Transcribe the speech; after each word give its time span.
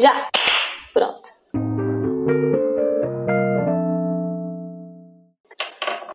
Já! 0.00 0.28
Pronto. 0.94 1.28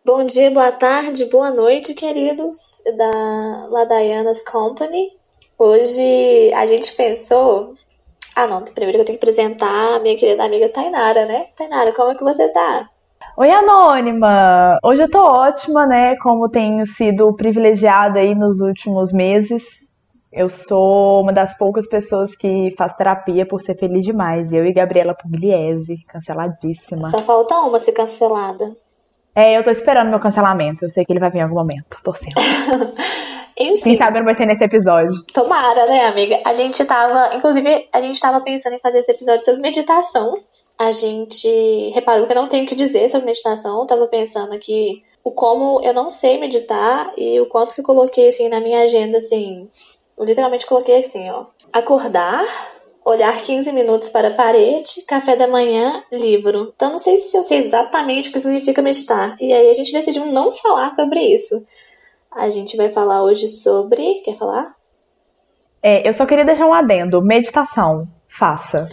Bom 0.06 0.24
dia, 0.24 0.50
boa 0.50 0.72
tarde, 0.72 1.26
boa 1.26 1.50
noite, 1.50 1.92
queridos 1.92 2.82
da 2.96 3.66
Ladaianas 3.68 4.42
Company. 4.42 5.10
Hoje 5.58 6.50
a 6.54 6.64
gente 6.64 6.96
pensou. 6.96 7.74
Ah, 8.34 8.46
não, 8.46 8.62
primeiro 8.62 9.00
eu 9.00 9.04
tenho 9.04 9.18
que 9.18 9.24
apresentar 9.24 9.96
a 9.96 10.00
minha 10.00 10.16
querida 10.16 10.44
amiga 10.44 10.70
Tainara, 10.70 11.26
né? 11.26 11.48
Tainara, 11.54 11.92
como 11.92 12.10
é 12.10 12.14
que 12.14 12.24
você 12.24 12.48
tá? 12.48 12.88
Oi, 13.36 13.50
Anônima! 13.50 14.78
Hoje 14.82 15.02
eu 15.02 15.10
tô 15.10 15.18
ótima, 15.20 15.84
né? 15.84 16.16
Como 16.22 16.48
tenho 16.48 16.86
sido 16.86 17.34
privilegiada 17.36 18.18
aí 18.18 18.34
nos 18.34 18.60
últimos 18.60 19.12
meses. 19.12 19.83
Eu 20.36 20.48
sou 20.48 21.22
uma 21.22 21.32
das 21.32 21.56
poucas 21.56 21.88
pessoas 21.88 22.34
que 22.34 22.74
faz 22.76 22.92
terapia 22.94 23.46
por 23.46 23.60
ser 23.60 23.78
feliz 23.78 24.04
demais. 24.04 24.52
Eu 24.52 24.66
e 24.66 24.72
Gabriela 24.72 25.14
Pugliese, 25.14 26.04
canceladíssima. 26.08 27.06
Só 27.06 27.18
falta 27.18 27.56
uma 27.60 27.78
ser 27.78 27.92
cancelada. 27.92 28.76
É, 29.32 29.56
eu 29.56 29.62
tô 29.62 29.70
esperando 29.70 30.10
meu 30.10 30.18
cancelamento. 30.18 30.84
Eu 30.84 30.90
sei 30.90 31.04
que 31.04 31.12
ele 31.12 31.20
vai 31.20 31.30
vir 31.30 31.38
em 31.38 31.42
algum 31.42 31.54
momento. 31.54 31.96
Torcendo. 32.02 32.34
Enfim. 33.56 33.82
Quem 33.82 33.96
sabe 33.96 34.18
não 34.18 34.24
vai 34.24 34.34
ser 34.34 34.46
nesse 34.46 34.64
episódio. 34.64 35.14
Tomara, 35.32 35.86
né, 35.86 36.06
amiga? 36.06 36.40
A 36.44 36.52
gente 36.52 36.84
tava. 36.84 37.36
Inclusive, 37.36 37.88
a 37.92 38.00
gente 38.00 38.20
tava 38.20 38.40
pensando 38.40 38.74
em 38.74 38.80
fazer 38.80 38.98
esse 38.98 39.12
episódio 39.12 39.44
sobre 39.44 39.60
meditação 39.60 40.36
a 40.78 40.90
gente 40.90 41.48
reparou 41.94 42.26
que 42.26 42.32
eu 42.32 42.36
não 42.36 42.48
tenho 42.48 42.64
o 42.64 42.66
que 42.66 42.74
dizer 42.74 43.08
sobre 43.08 43.26
meditação. 43.26 43.80
Eu 43.80 43.86
tava 43.86 44.06
pensando 44.06 44.54
aqui 44.54 45.02
o 45.22 45.30
como 45.30 45.80
eu 45.82 45.94
não 45.94 46.10
sei 46.10 46.38
meditar 46.38 47.10
e 47.16 47.40
o 47.40 47.46
quanto 47.46 47.74
que 47.74 47.80
eu 47.80 47.84
coloquei 47.84 48.28
assim 48.28 48.48
na 48.48 48.60
minha 48.60 48.82
agenda 48.82 49.18
assim. 49.18 49.68
Eu 50.16 50.24
literalmente 50.24 50.66
coloquei 50.66 50.98
assim, 50.98 51.28
ó. 51.30 51.46
Acordar, 51.72 52.44
olhar 53.04 53.36
15 53.40 53.72
minutos 53.72 54.08
para 54.08 54.28
a 54.28 54.34
parede, 54.34 55.02
café 55.06 55.36
da 55.36 55.46
manhã, 55.46 56.02
livro. 56.10 56.72
Então 56.74 56.90
não 56.90 56.98
sei 56.98 57.18
se 57.18 57.36
eu 57.36 57.42
sei 57.42 57.58
exatamente 57.58 58.28
o 58.28 58.32
que 58.32 58.40
significa 58.40 58.80
meditar. 58.80 59.36
E 59.40 59.52
aí 59.52 59.70
a 59.70 59.74
gente 59.74 59.92
decidiu 59.92 60.24
não 60.26 60.52
falar 60.52 60.90
sobre 60.90 61.20
isso. 61.20 61.64
A 62.30 62.48
gente 62.48 62.76
vai 62.76 62.90
falar 62.90 63.22
hoje 63.22 63.46
sobre. 63.46 64.22
Quer 64.24 64.36
falar? 64.36 64.74
É, 65.82 66.08
eu 66.08 66.12
só 66.12 66.24
queria 66.26 66.44
deixar 66.44 66.66
um 66.66 66.74
adendo. 66.74 67.22
Meditação. 67.22 68.08
Faça. 68.28 68.88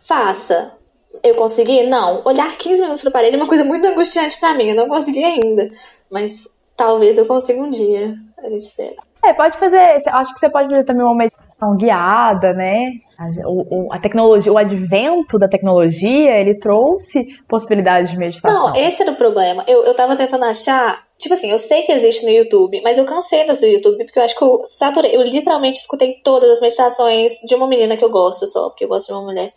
Faça. 0.00 0.78
Eu 1.22 1.34
consegui? 1.34 1.82
Não. 1.84 2.22
Olhar 2.24 2.56
15 2.56 2.80
minutos 2.80 3.02
pra 3.02 3.10
parede 3.10 3.36
é 3.36 3.38
uma 3.38 3.48
coisa 3.48 3.64
muito 3.64 3.86
angustiante 3.86 4.38
para 4.38 4.54
mim. 4.54 4.68
Eu 4.70 4.76
não 4.76 4.88
consegui 4.88 5.24
ainda. 5.24 5.70
Mas 6.10 6.48
talvez 6.76 7.18
eu 7.18 7.26
consiga 7.26 7.60
um 7.60 7.70
dia. 7.70 8.14
A 8.38 8.48
gente 8.48 8.62
espera. 8.62 9.05
É, 9.26 9.32
pode 9.32 9.58
fazer. 9.58 10.02
Acho 10.06 10.32
que 10.32 10.38
você 10.38 10.48
pode 10.48 10.68
fazer 10.68 10.84
também 10.84 11.02
uma 11.02 11.14
meditação 11.14 11.76
guiada, 11.76 12.52
né? 12.52 12.92
A, 13.18 13.28
o, 13.48 13.92
a 13.92 13.98
tecnologia, 13.98 14.52
o 14.52 14.58
advento 14.58 15.38
da 15.38 15.48
tecnologia, 15.48 16.38
ele 16.38 16.54
trouxe 16.54 17.26
possibilidades 17.48 18.10
de 18.10 18.16
meditação. 18.16 18.68
Não, 18.68 18.76
esse 18.76 19.02
era 19.02 19.10
o 19.10 19.16
problema. 19.16 19.64
Eu, 19.66 19.84
eu 19.84 19.94
tava 19.94 20.14
tentando 20.16 20.44
achar. 20.44 21.04
Tipo 21.18 21.34
assim, 21.34 21.50
eu 21.50 21.58
sei 21.58 21.82
que 21.82 21.92
existe 21.92 22.24
no 22.24 22.30
YouTube, 22.30 22.80
mas 22.82 22.98
eu 22.98 23.04
cansei 23.04 23.44
das 23.46 23.58
do 23.58 23.66
YouTube, 23.66 24.04
porque 24.04 24.18
eu 24.18 24.24
acho 24.24 24.36
que 24.36 24.44
eu 24.44 24.60
saturei. 24.64 25.16
Eu 25.16 25.22
literalmente 25.22 25.78
escutei 25.78 26.20
todas 26.22 26.50
as 26.50 26.60
meditações 26.60 27.32
de 27.44 27.54
uma 27.54 27.66
menina 27.66 27.96
que 27.96 28.04
eu 28.04 28.10
gosto 28.10 28.46
só, 28.46 28.68
porque 28.68 28.84
eu 28.84 28.88
gosto 28.88 29.08
de 29.08 29.12
uma 29.12 29.22
mulher. 29.22 29.52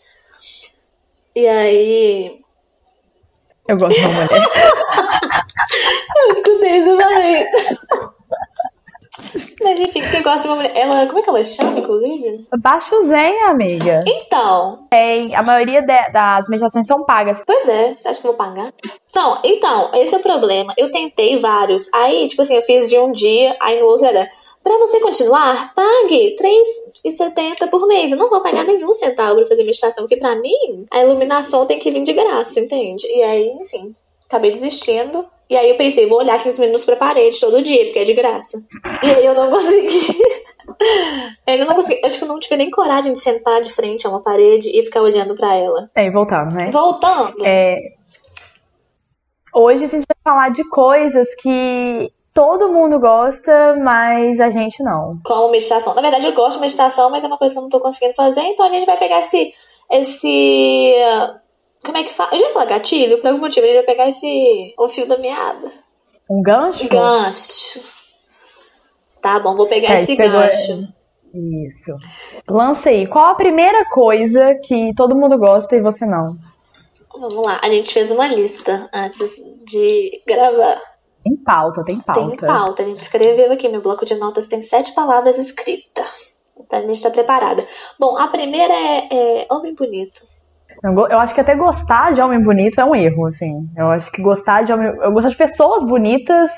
E 1.35 1.47
aí. 1.47 2.39
Eu 3.67 3.77
gosto 3.77 3.99
de 3.99 4.05
uma 4.05 4.13
mulher. 4.13 4.29
eu 6.15 6.31
escutei 6.33 6.77
isso 6.77 6.97
também. 6.97 7.47
Mas 9.61 9.79
enfim, 9.79 10.01
quem 10.09 10.21
gosta 10.21 10.41
de 10.41 10.47
uma 10.47 10.55
mulher. 10.57 10.71
Ela, 10.75 11.05
como 11.05 11.19
é 11.19 11.21
que 11.21 11.29
ela 11.29 11.43
chama, 11.43 11.79
inclusive? 11.79 12.47
Baixo 12.59 13.07
Zen, 13.07 13.43
amiga. 13.43 14.03
Então. 14.07 14.87
Tem. 14.89 15.35
A 15.35 15.43
maioria 15.43 15.81
de, 15.81 16.11
das 16.11 16.47
meditações 16.47 16.87
são 16.87 17.03
pagas. 17.03 17.41
Pois 17.45 17.67
é, 17.67 17.95
você 17.95 18.07
acha 18.07 18.19
que 18.19 18.27
eu 18.27 18.31
vou 18.31 18.37
pagar? 18.37 18.73
Então, 19.09 19.39
então, 19.43 19.91
esse 19.93 20.13
é 20.13 20.17
o 20.17 20.21
problema. 20.21 20.73
Eu 20.77 20.91
tentei 20.91 21.37
vários. 21.37 21.91
Aí, 21.93 22.27
tipo 22.27 22.41
assim, 22.41 22.55
eu 22.55 22.61
fiz 22.61 22.89
de 22.89 22.97
um 22.97 23.11
dia, 23.11 23.55
aí 23.59 23.79
no 23.79 23.87
outro 23.87 24.05
era 24.05 24.29
para 24.63 24.77
você 24.77 24.99
continuar, 24.99 25.73
pague 25.73 26.35
R$3,70 26.37 27.69
por 27.69 27.87
mês. 27.87 28.11
Eu 28.11 28.17
não 28.17 28.29
vou 28.29 28.41
pagar 28.41 28.65
nenhum 28.65 28.93
centavo 28.93 29.37
pra 29.37 29.47
fazer 29.47 29.63
meditação, 29.63 30.03
porque 30.03 30.17
para 30.17 30.35
mim 30.35 30.85
a 30.91 31.01
iluminação 31.01 31.65
tem 31.65 31.79
que 31.79 31.89
vir 31.89 32.03
de 32.03 32.13
graça, 32.13 32.59
entende? 32.59 33.07
E 33.07 33.23
aí, 33.23 33.47
enfim, 33.59 33.93
acabei 34.29 34.51
desistindo. 34.51 35.27
E 35.49 35.57
aí 35.57 35.71
eu 35.71 35.77
pensei, 35.77 36.07
vou 36.07 36.19
olhar 36.19 36.41
15 36.41 36.61
minutos 36.61 36.85
pra 36.85 36.95
parede 36.95 37.39
todo 37.39 37.63
dia, 37.63 37.85
porque 37.85 37.97
é 37.97 38.05
de 38.05 38.13
graça. 38.13 38.59
E 39.03 39.09
aí 39.09 39.25
eu 39.25 39.33
não 39.33 39.49
consegui. 39.51 40.21
eu 41.47 41.65
não 41.65 41.75
consegui. 41.75 42.05
Acho 42.05 42.19
que 42.19 42.23
eu 42.23 42.27
não 42.27 42.39
tive 42.39 42.55
nem 42.55 42.69
coragem 42.69 43.11
de 43.11 43.19
sentar 43.19 43.59
de 43.59 43.73
frente 43.73 44.05
a 44.05 44.11
uma 44.11 44.21
parede 44.21 44.69
e 44.71 44.83
ficar 44.83 45.01
olhando 45.01 45.35
para 45.35 45.55
ela. 45.55 45.89
É, 45.95 46.05
e 46.05 46.11
voltando, 46.11 46.53
né? 46.53 46.69
Voltando. 46.71 47.43
É... 47.43 47.75
Hoje 49.51 49.85
a 49.85 49.87
gente 49.87 50.05
vai 50.05 50.17
falar 50.23 50.49
de 50.49 50.63
coisas 50.69 51.27
que 51.41 52.11
todo 52.31 52.71
mundo 52.71 52.99
gosta, 52.99 53.75
mas 53.83 54.39
a 54.39 54.49
gente 54.49 54.83
não. 54.83 55.19
Como 55.25 55.49
meditação. 55.49 55.95
Na 55.95 56.01
verdade, 56.01 56.27
eu 56.27 56.33
gosto 56.33 56.57
de 56.57 56.61
meditação, 56.61 57.09
mas 57.09 57.23
é 57.23 57.27
uma 57.27 57.39
coisa 57.39 57.55
que 57.55 57.57
eu 57.57 57.63
não 57.63 57.69
tô 57.69 57.79
conseguindo 57.79 58.13
fazer, 58.15 58.41
então 58.41 58.67
a 58.67 58.69
gente 58.69 58.85
vai 58.85 58.97
pegar 58.97 59.21
esse. 59.21 59.51
esse 59.91 60.93
como 61.83 61.97
é 61.97 62.03
que 62.03 62.13
fala? 62.13 62.31
Eu 62.33 62.39
já 62.39 62.45
ia 62.47 62.53
falar 62.53 62.65
gatilho, 62.65 63.17
por 63.19 63.27
algum 63.27 63.39
motivo. 63.39 63.65
Gente 63.65 63.75
vai 63.75 63.85
pegar 63.85 64.07
esse. 64.07 64.73
o 64.77 64.87
fio 64.87 65.07
da 65.07 65.17
meada. 65.17 65.71
Um 66.29 66.41
gancho? 66.41 66.87
Gancho. 66.87 67.79
Tá 69.21 69.39
bom, 69.39 69.55
vou 69.55 69.67
pegar 69.67 69.95
é, 69.95 70.01
esse 70.01 70.15
gancho. 70.15 70.87
Isso. 71.33 71.95
Lança 72.47 72.89
aí. 72.89 73.07
Qual 73.07 73.25
a 73.27 73.35
primeira 73.35 73.85
coisa 73.89 74.55
que 74.63 74.93
todo 74.95 75.15
mundo 75.15 75.37
gosta 75.37 75.75
e 75.75 75.81
você 75.81 76.05
não? 76.05 76.37
Vamos 77.11 77.45
lá. 77.45 77.59
A 77.61 77.69
gente 77.69 77.93
fez 77.93 78.11
uma 78.11 78.27
lista 78.27 78.89
antes 78.93 79.35
de 79.65 80.21
gravar. 80.25 80.81
Tem 81.23 81.35
pauta, 81.43 81.83
tem 81.83 81.99
pauta. 81.99 82.27
Tem 82.27 82.37
pauta. 82.37 82.83
A 82.83 82.85
gente 82.85 83.01
escreveu 83.01 83.51
aqui 83.51 83.67
no 83.67 83.81
bloco 83.81 84.05
de 84.05 84.15
notas, 84.15 84.47
tem 84.47 84.61
sete 84.61 84.93
palavras 84.93 85.37
escritas. 85.37 86.07
Então 86.57 86.79
a 86.79 86.81
gente 86.81 86.93
está 86.93 87.09
preparada. 87.09 87.65
Bom, 87.99 88.17
a 88.17 88.27
primeira 88.27 88.73
é, 88.73 89.07
é 89.11 89.47
homem 89.51 89.73
bonito. 89.75 90.21
Eu 90.83 91.19
acho 91.19 91.33
que 91.33 91.41
até 91.41 91.55
gostar 91.55 92.13
de 92.13 92.21
homem 92.21 92.41
bonito 92.41 92.79
é 92.79 92.85
um 92.85 92.95
erro, 92.95 93.25
assim. 93.25 93.67
Eu 93.75 93.87
acho 93.87 94.11
que 94.11 94.21
gostar 94.21 94.63
de 94.63 94.71
homem. 94.71 94.87
Eu 95.01 95.11
gosto 95.11 95.29
de 95.29 95.35
pessoas 95.35 95.85
bonitas. 95.85 96.49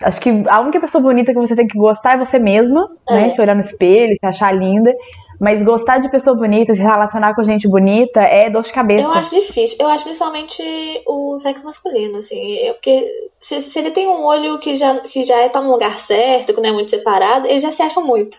Acho 0.00 0.20
que 0.20 0.30
a 0.48 0.60
única 0.60 0.80
pessoa 0.80 1.02
bonita 1.02 1.32
que 1.32 1.38
você 1.38 1.54
tem 1.54 1.66
que 1.66 1.78
gostar 1.78 2.14
é 2.14 2.18
você 2.18 2.38
mesma, 2.38 2.88
é. 3.08 3.14
né? 3.14 3.28
Se 3.30 3.40
olhar 3.40 3.54
no 3.54 3.60
espelho, 3.60 4.14
se 4.18 4.26
achar 4.26 4.52
linda. 4.52 4.94
Mas 5.40 5.60
gostar 5.60 5.98
de 5.98 6.08
pessoa 6.08 6.36
bonita, 6.36 6.72
se 6.72 6.80
relacionar 6.80 7.34
com 7.34 7.42
gente 7.42 7.66
bonita 7.66 8.20
é 8.20 8.48
dor 8.48 8.62
de 8.62 8.72
cabeça. 8.72 9.02
Eu 9.02 9.12
acho 9.12 9.34
difícil. 9.34 9.76
Eu 9.80 9.88
acho 9.88 10.04
principalmente 10.04 10.62
o 11.04 11.36
sexo 11.40 11.64
masculino, 11.64 12.18
assim. 12.18 12.58
É 12.58 12.72
porque 12.72 13.10
se, 13.40 13.60
se, 13.60 13.76
ele 13.76 13.90
tem 13.90 14.06
um 14.06 14.22
olho 14.22 14.60
que 14.60 14.76
já, 14.76 15.00
que 15.00 15.24
já 15.24 15.48
tá 15.48 15.60
no 15.60 15.72
lugar 15.72 15.98
certo, 15.98 16.54
que 16.54 16.60
não 16.60 16.70
é 16.70 16.72
muito 16.72 16.90
separado, 16.90 17.48
eles 17.48 17.60
já 17.60 17.72
se 17.72 17.82
acham 17.82 18.06
muito. 18.06 18.38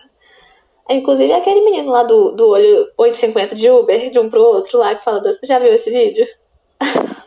Inclusive 0.90 1.32
aquele 1.32 1.62
menino 1.62 1.90
lá 1.90 2.02
do, 2.02 2.32
do 2.32 2.50
olho 2.50 2.88
850 2.98 3.54
de 3.56 3.70
Uber, 3.70 4.10
de 4.10 4.18
um 4.18 4.28
pro 4.28 4.42
outro 4.42 4.78
lá, 4.78 4.94
que 4.94 5.04
fala 5.04 5.20
das. 5.20 5.38
Já 5.42 5.58
viu 5.58 5.72
esse 5.72 5.90
vídeo? 5.90 6.26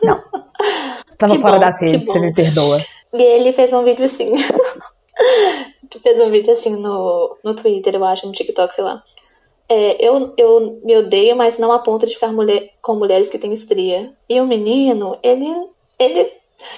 Não. 0.02 0.22
Tava 1.18 1.34
que 1.34 1.42
fora 1.42 1.54
bom, 1.54 1.60
da 1.60 1.70
rede, 1.70 2.04
você 2.04 2.18
me 2.20 2.32
perdoa. 2.32 2.80
E 3.12 3.22
ele 3.22 3.52
fez 3.52 3.72
um 3.72 3.82
vídeo 3.82 4.04
assim. 4.04 4.26
fez 6.02 6.20
um 6.20 6.30
vídeo 6.30 6.52
assim 6.52 6.76
no, 6.76 7.36
no 7.42 7.54
Twitter, 7.54 7.94
eu 7.96 8.04
acho, 8.04 8.26
no 8.26 8.32
TikTok, 8.32 8.72
sei 8.72 8.84
lá 8.84 9.02
é, 9.68 9.96
eu, 10.04 10.32
eu 10.36 10.80
me 10.82 10.96
odeio, 10.96 11.36
mas 11.36 11.58
não 11.58 11.70
a 11.70 11.78
ponto 11.78 12.06
de 12.06 12.14
ficar 12.14 12.32
mulher, 12.32 12.72
com 12.80 12.94
mulheres 12.94 13.28
que 13.28 13.38
têm 13.38 13.52
estria. 13.52 14.12
E 14.28 14.40
o 14.40 14.46
menino, 14.46 15.18
ele, 15.22 15.46
ele. 15.98 16.24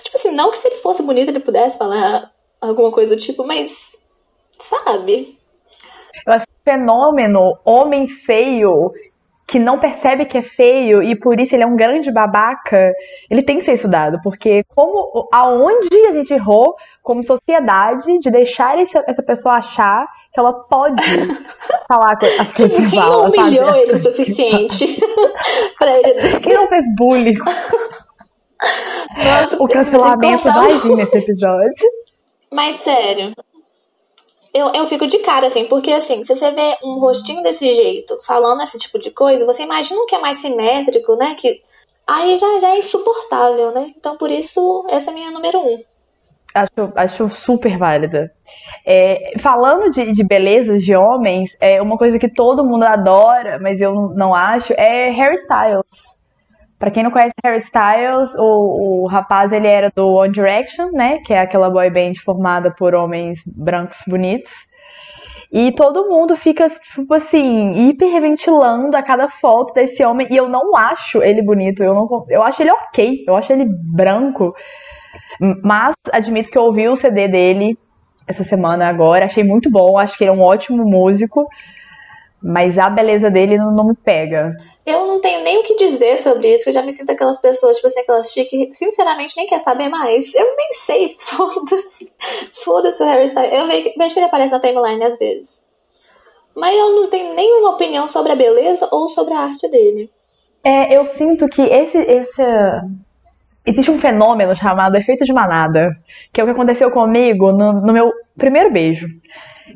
Tipo 0.02 0.16
assim, 0.16 0.32
não 0.32 0.50
que 0.50 0.58
se 0.58 0.66
ele 0.66 0.76
fosse 0.76 1.02
bonito 1.02 1.28
ele 1.28 1.40
pudesse 1.40 1.78
falar 1.78 2.32
alguma 2.60 2.90
coisa 2.90 3.14
do 3.14 3.20
tipo, 3.20 3.44
mas. 3.44 3.96
Sabe? 4.58 5.38
Eu 6.30 6.36
acho 6.36 6.46
que 6.46 6.52
o 6.52 6.72
fenômeno 6.72 7.58
homem 7.64 8.06
feio 8.06 8.92
que 9.48 9.58
não 9.58 9.80
percebe 9.80 10.26
que 10.26 10.38
é 10.38 10.42
feio 10.42 11.02
e 11.02 11.18
por 11.18 11.40
isso 11.40 11.56
ele 11.56 11.64
é 11.64 11.66
um 11.66 11.74
grande 11.74 12.12
babaca, 12.12 12.92
ele 13.28 13.42
tem 13.42 13.58
que 13.58 13.64
ser 13.64 13.72
estudado, 13.72 14.20
porque 14.22 14.62
como 14.68 15.28
aonde 15.32 15.88
a 16.06 16.12
gente 16.12 16.32
errou 16.32 16.76
como 17.02 17.20
sociedade 17.24 18.20
de 18.20 18.30
deixar 18.30 18.78
essa, 18.78 19.22
pessoa 19.24 19.56
achar 19.56 20.06
que 20.32 20.38
ela 20.38 20.52
pode 20.52 21.02
falar 21.88 22.16
as 22.38 22.52
coisas 22.52 22.78
tipo, 22.78 22.90
quem 22.90 23.00
não 23.00 23.24
humilhou 23.24 23.74
ele 23.74 23.92
o 23.92 23.98
suficiente 23.98 24.86
para 25.76 25.98
ele 25.98 26.38
quem 26.38 26.54
não 26.54 26.68
fez 26.68 26.84
bullying? 26.96 27.38
Nossa, 29.16 29.56
o 29.60 29.66
cancelamento 29.66 30.44
vai 30.44 30.78
vir 30.78 30.94
nesse 30.94 31.18
episódio. 31.18 31.88
Mas 32.52 32.76
sério 32.76 33.34
eu, 34.52 34.72
eu 34.74 34.86
fico 34.86 35.06
de 35.06 35.18
cara, 35.18 35.46
assim, 35.46 35.64
porque 35.64 35.92
assim, 35.92 36.24
se 36.24 36.34
você 36.34 36.50
vê 36.50 36.76
um 36.82 36.98
rostinho 36.98 37.42
desse 37.42 37.74
jeito, 37.74 38.18
falando 38.26 38.62
esse 38.62 38.78
tipo 38.78 38.98
de 38.98 39.10
coisa, 39.10 39.46
você 39.46 39.62
imagina 39.62 40.04
que 40.06 40.14
é 40.14 40.18
mais 40.18 40.38
simétrico, 40.38 41.14
né? 41.16 41.34
Que 41.38 41.60
aí 42.06 42.36
já, 42.36 42.58
já 42.58 42.70
é 42.70 42.78
insuportável, 42.78 43.72
né? 43.72 43.92
Então 43.96 44.16
por 44.16 44.30
isso, 44.30 44.86
essa 44.90 45.10
é 45.10 45.12
a 45.12 45.14
minha 45.14 45.30
número 45.30 45.58
um. 45.58 45.82
Acho, 46.52 46.92
acho 46.96 47.28
super 47.28 47.78
válida. 47.78 48.32
É, 48.84 49.34
falando 49.38 49.88
de, 49.90 50.10
de 50.10 50.24
belezas 50.24 50.82
de 50.82 50.96
homens, 50.96 51.56
é 51.60 51.80
uma 51.80 51.96
coisa 51.96 52.18
que 52.18 52.28
todo 52.28 52.64
mundo 52.64 52.82
adora, 52.82 53.58
mas 53.60 53.80
eu 53.80 53.94
não 54.16 54.34
acho, 54.34 54.72
é 54.72 55.10
hairstyles. 55.10 56.19
Pra 56.80 56.90
quem 56.90 57.02
não 57.02 57.10
conhece 57.10 57.34
Harry 57.44 57.58
Styles, 57.58 58.34
o, 58.38 59.02
o 59.02 59.06
rapaz 59.06 59.52
ele 59.52 59.66
era 59.66 59.92
do 59.94 60.14
One 60.14 60.32
Direction, 60.32 60.90
né? 60.92 61.18
Que 61.18 61.34
é 61.34 61.40
aquela 61.40 61.68
boy 61.68 61.90
band 61.90 62.14
formada 62.24 62.70
por 62.70 62.94
homens 62.94 63.42
brancos 63.46 63.98
bonitos. 64.08 64.54
E 65.52 65.72
todo 65.72 66.08
mundo 66.08 66.34
fica, 66.36 66.66
tipo 66.70 67.12
assim, 67.12 67.88
hiperventilando 67.88 68.96
a 68.96 69.02
cada 69.02 69.28
foto 69.28 69.74
desse 69.74 70.02
homem. 70.02 70.26
E 70.30 70.36
eu 70.38 70.48
não 70.48 70.74
acho 70.74 71.22
ele 71.22 71.42
bonito. 71.42 71.84
Eu, 71.84 71.92
não, 71.92 72.24
eu 72.30 72.42
acho 72.42 72.62
ele 72.62 72.70
ok. 72.70 73.24
Eu 73.28 73.36
acho 73.36 73.52
ele 73.52 73.66
branco. 73.68 74.54
Mas 75.62 75.92
admito 76.10 76.50
que 76.50 76.56
eu 76.56 76.62
ouvi 76.62 76.88
o 76.88 76.96
CD 76.96 77.28
dele 77.28 77.78
essa 78.26 78.42
semana 78.42 78.88
agora. 78.88 79.26
Achei 79.26 79.44
muito 79.44 79.70
bom. 79.70 79.98
Acho 79.98 80.16
que 80.16 80.24
ele 80.24 80.30
é 80.30 80.34
um 80.34 80.40
ótimo 80.40 80.82
músico. 80.82 81.46
Mas 82.42 82.78
a 82.78 82.88
beleza 82.88 83.30
dele 83.30 83.58
não, 83.58 83.70
não, 83.70 83.88
me 83.88 83.94
pega. 83.94 84.56
Eu 84.84 85.06
não 85.06 85.20
tenho 85.20 85.42
nem 85.44 85.58
o 85.58 85.62
que 85.62 85.76
dizer 85.76 86.18
sobre 86.18 86.54
isso, 86.54 86.64
que 86.64 86.70
eu 86.70 86.74
já 86.74 86.82
me 86.82 86.92
sinto 86.92 87.10
aquelas 87.10 87.38
pessoas, 87.38 87.76
tipo 87.76 87.88
assim, 87.88 88.00
aquelas 88.00 88.32
chique, 88.32 88.70
sinceramente 88.72 89.36
nem 89.36 89.46
quer 89.46 89.58
saber 89.58 89.88
mais. 89.88 90.34
Eu 90.34 90.56
nem 90.56 90.72
sei, 90.72 91.08
foda-se. 91.20 92.12
Foda-se 92.64 93.02
o 93.02 93.06
Harry 93.06 93.24
Styles. 93.24 93.52
Eu 93.52 93.66
vejo, 93.66 93.92
vejo 93.96 94.14
que 94.14 94.20
ele 94.20 94.26
aparece 94.26 94.52
na 94.52 94.60
timeline 94.60 95.04
às 95.04 95.18
vezes. 95.18 95.62
Mas 96.54 96.76
eu 96.76 96.94
não 96.94 97.08
tenho 97.08 97.34
nenhuma 97.34 97.70
opinião 97.70 98.08
sobre 98.08 98.32
a 98.32 98.36
beleza 98.36 98.88
ou 98.90 99.08
sobre 99.08 99.34
a 99.34 99.40
arte 99.40 99.68
dele. 99.70 100.10
É, 100.64 100.96
eu 100.96 101.06
sinto 101.06 101.48
que 101.48 101.62
esse, 101.62 101.98
esse. 101.98 102.42
Existe 103.64 103.90
um 103.90 104.00
fenômeno 104.00 104.56
chamado 104.56 104.96
efeito 104.96 105.24
de 105.24 105.32
manada, 105.32 105.88
que 106.32 106.40
é 106.40 106.44
o 106.44 106.46
que 106.46 106.52
aconteceu 106.52 106.90
comigo 106.90 107.52
no, 107.52 107.74
no 107.74 107.92
meu 107.92 108.10
primeiro 108.36 108.70
beijo. 108.72 109.06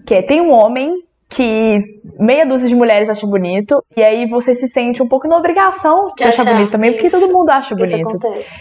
Que 0.06 0.16
é, 0.16 0.22
tem 0.22 0.40
um 0.40 0.50
homem 0.50 1.04
que 1.28 2.00
meia 2.18 2.46
dúzia 2.46 2.68
de 2.68 2.74
mulheres 2.74 3.08
acham 3.08 3.28
bonito, 3.28 3.82
e 3.96 4.02
aí 4.02 4.26
você 4.28 4.54
se 4.54 4.68
sente 4.68 5.02
um 5.02 5.08
pouco 5.08 5.26
na 5.26 5.36
obrigação 5.36 6.06
de 6.16 6.24
achar, 6.24 6.42
achar 6.42 6.54
bonito 6.54 6.70
também, 6.70 6.90
isso. 6.90 6.98
porque 7.00 7.10
todo 7.10 7.32
mundo 7.32 7.50
acha 7.50 7.74
bonito. 7.74 7.96
Isso 7.96 8.08
acontece. 8.08 8.60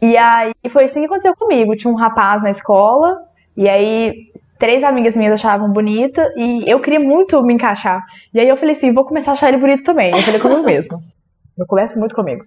E 0.00 0.16
aí 0.16 0.52
foi 0.70 0.84
assim 0.84 1.00
que 1.00 1.06
aconteceu 1.06 1.34
comigo. 1.36 1.76
Tinha 1.76 1.92
um 1.92 1.96
rapaz 1.96 2.42
na 2.42 2.50
escola, 2.50 3.18
e 3.56 3.68
aí 3.68 4.30
três 4.58 4.82
amigas 4.82 5.16
minhas 5.16 5.34
achavam 5.34 5.70
bonito, 5.70 6.20
e 6.36 6.64
eu 6.66 6.80
queria 6.80 7.00
muito 7.00 7.42
me 7.42 7.54
encaixar. 7.54 8.02
E 8.32 8.40
aí 8.40 8.48
eu 8.48 8.56
falei 8.56 8.74
assim, 8.74 8.92
vou 8.92 9.04
começar 9.04 9.32
a 9.32 9.34
achar 9.34 9.48
ele 9.48 9.58
bonito 9.58 9.84
também. 9.84 10.10
Eu 10.10 10.22
falei 10.22 10.40
comigo 10.40 10.62
mesmo. 10.62 11.02
Eu 11.58 11.66
começo 11.66 11.98
muito 11.98 12.14
comigo. 12.14 12.44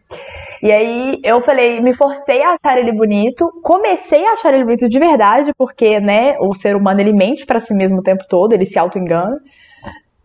E 0.61 0.71
aí 0.71 1.19
eu 1.23 1.41
falei, 1.41 1.79
me 1.79 1.93
forcei 1.93 2.41
a 2.43 2.55
achar 2.55 2.77
ele 2.77 2.91
bonito, 2.91 3.49
comecei 3.63 4.25
a 4.25 4.33
achar 4.33 4.53
ele 4.53 4.65
bonito 4.65 4.89
de 4.89 4.99
verdade, 4.99 5.53
porque, 5.57 5.99
né, 5.99 6.37
o 6.39 6.53
ser 6.53 6.75
humano 6.75 6.99
ele 6.99 7.13
mente 7.13 7.45
para 7.45 7.59
si 7.59 7.73
mesmo 7.73 7.99
o 7.99 8.03
tempo 8.03 8.25
todo, 8.27 8.53
ele 8.53 8.65
se 8.65 8.77
auto-engana. 8.77 9.37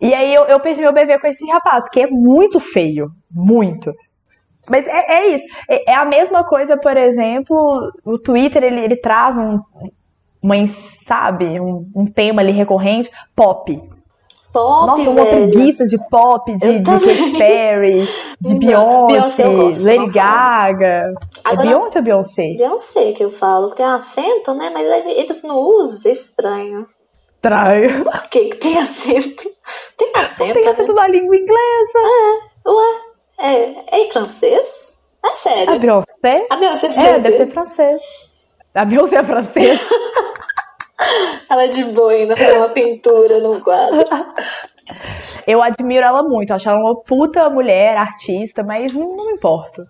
E 0.01 0.13
aí 0.13 0.35
eu, 0.35 0.45
eu 0.45 0.61
perdi 0.61 0.81
meu 0.81 0.93
bebê 0.93 1.19
com 1.19 1.27
esse 1.27 1.47
rapaz, 1.47 1.89
que 1.89 2.01
é 2.01 2.07
muito 2.09 2.59
feio. 2.59 3.11
Muito. 3.31 3.93
Mas 4.69 4.87
é, 4.87 5.13
é 5.13 5.29
isso. 5.29 5.45
É, 5.69 5.93
é, 5.93 5.95
a 5.95 6.05
mesma 6.05 6.45
coisa, 6.45 6.77
por 6.77 6.97
exemplo, 6.97 7.93
o 8.05 8.19
Twitter 8.19 8.65
ele, 8.65 8.81
ele 8.81 8.97
traz 8.97 9.37
um, 9.37 9.61
uma, 10.43 10.55
sabe, 10.67 11.61
um, 11.61 11.85
um 11.95 12.07
tema 12.07 12.43
ali 12.43 12.53
recorrente, 12.53 13.11
pop. 13.37 13.81
Pop, 14.55 14.87
Nossa, 14.87 15.11
uma 15.11 15.27
preguiça 15.27 15.85
de 15.85 15.99
pop, 16.09 16.57
de, 16.57 16.79
de 16.79 16.85
Katy 16.85 17.37
Perry, 17.37 18.09
de 18.41 18.55
Beyoncé, 18.59 19.45
Lady 19.47 20.13
Gaga. 20.15 21.13
Agora, 21.45 21.67
é 21.67 21.71
Beyoncé 21.71 21.99
ou 21.99 22.05
Beyoncé? 22.05 22.55
Beyoncé 22.57 23.13
que 23.13 23.25
eu 23.25 23.31
falo, 23.31 23.71
tem 23.71 23.85
acento, 23.85 24.55
né? 24.55 24.71
Mas 24.73 25.05
eles 25.05 25.43
não 25.43 25.59
usam, 25.59 26.09
é 26.09 26.15
estranho 26.15 26.87
estranho. 27.45 28.05
Por 28.05 28.23
que, 28.29 28.47
que 28.47 28.57
tem 28.57 28.79
acento? 28.79 29.45
Tem 29.97 30.13
acento. 30.15 30.55
Tem 30.55 30.69
acento 30.69 30.95
né? 30.95 31.03
na 31.03 31.09
língua 31.09 31.37
inglesa. 31.37 31.99
É, 32.65 32.71
ué. 32.71 33.01
É, 33.39 33.97
é 33.97 34.07
em 34.07 34.11
francês? 34.11 34.99
É 35.23 35.35
sério. 35.35 35.75
A 35.75 35.79
Beyoncé? 35.79 36.47
A 36.51 36.57
Beyoncé 36.57 36.87
é 36.87 36.93
francês. 36.93 37.07
É, 37.07 37.21
deve 37.21 37.37
ser 37.37 37.47
francês. 37.49 38.03
A 38.75 38.85
Beyoncé 38.85 39.17
é 39.17 39.25
francesa. 39.25 39.83
ela 41.49 41.65
é 41.65 41.69
de 41.69 41.85
boa 41.85 42.13
ainda 42.13 42.37
faz 42.37 42.57
uma 42.57 42.69
pintura 42.69 43.41
no 43.41 43.61
quadro. 43.61 44.05
Eu 45.47 45.63
admiro 45.63 46.05
ela 46.05 46.23
muito, 46.23 46.53
acho 46.53 46.69
ela 46.69 46.79
uma 46.79 47.01
puta 47.03 47.49
mulher, 47.51 47.97
artista, 47.97 48.63
mas 48.63 48.93
não, 48.93 49.17
não 49.17 49.27
me 49.27 49.33
importo. 49.33 49.87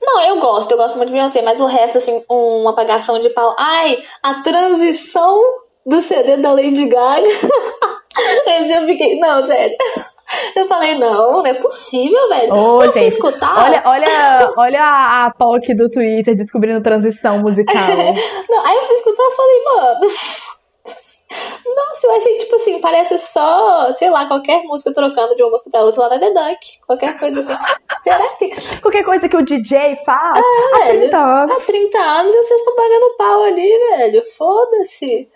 Não, 0.00 0.22
eu 0.22 0.40
gosto, 0.40 0.70
eu 0.70 0.78
gosto 0.78 0.96
muito 0.96 1.08
de 1.08 1.14
Beyoncé, 1.14 1.42
mas 1.42 1.60
o 1.60 1.66
resto, 1.66 1.98
assim, 1.98 2.24
uma 2.28 2.70
apagação 2.70 3.20
de 3.20 3.28
pau. 3.30 3.54
Ai, 3.58 4.02
a 4.22 4.34
transição 4.42 5.38
do 5.84 6.00
CD 6.00 6.36
da 6.36 6.52
Lady 6.52 6.86
Gaga. 6.86 7.26
Esse 8.46 8.72
eu 8.72 8.86
fiquei, 8.86 9.18
não, 9.18 9.44
sério. 9.44 9.76
Eu 10.54 10.66
falei, 10.66 10.94
não, 10.98 11.32
não 11.32 11.46
é 11.46 11.54
possível, 11.54 12.28
velho. 12.28 12.52
Ô, 12.52 12.84
não 12.84 12.92
gente, 12.92 13.06
escutar. 13.06 13.64
Olha, 13.64 13.82
olha, 13.84 14.52
olha 14.56 14.80
a 15.26 15.30
POC 15.30 15.74
do 15.74 15.90
Twitter 15.90 16.36
descobrindo 16.36 16.82
transição 16.82 17.38
musical. 17.38 17.74
não, 18.48 18.66
aí 18.66 18.76
eu 18.76 18.84
fui 18.84 18.94
escutar 18.94 19.22
e 19.22 19.36
falei, 19.36 19.64
mano. 19.64 20.00
Nossa, 21.76 22.06
eu 22.06 22.16
achei, 22.16 22.36
tipo 22.36 22.56
assim, 22.56 22.80
parece 22.80 23.18
só, 23.18 23.92
sei 23.92 24.08
lá, 24.08 24.26
qualquer 24.26 24.62
música 24.64 24.92
trocando 24.92 25.34
de 25.34 25.42
uma 25.42 25.50
música 25.50 25.70
pra 25.70 25.82
outra 25.82 26.02
lá 26.02 26.10
na 26.10 26.18
The 26.18 26.30
Duck. 26.30 26.80
Qualquer 26.86 27.18
coisa 27.18 27.40
assim. 27.40 27.64
Será 28.00 28.28
que. 28.30 28.50
Qualquer 28.80 29.04
coisa 29.04 29.28
que 29.28 29.36
o 29.36 29.44
DJ 29.44 29.96
faz 30.04 30.38
ah, 30.38 30.78
há 30.82 30.88
30 30.88 31.18
anos. 31.18 31.56
Há 31.56 31.60
30 31.66 31.98
anos 31.98 32.32
vocês 32.32 32.60
estão 32.60 32.74
pagando 32.74 33.16
pau 33.18 33.42
ali, 33.42 33.78
velho. 33.90 34.22
Foda-se. 34.36 35.28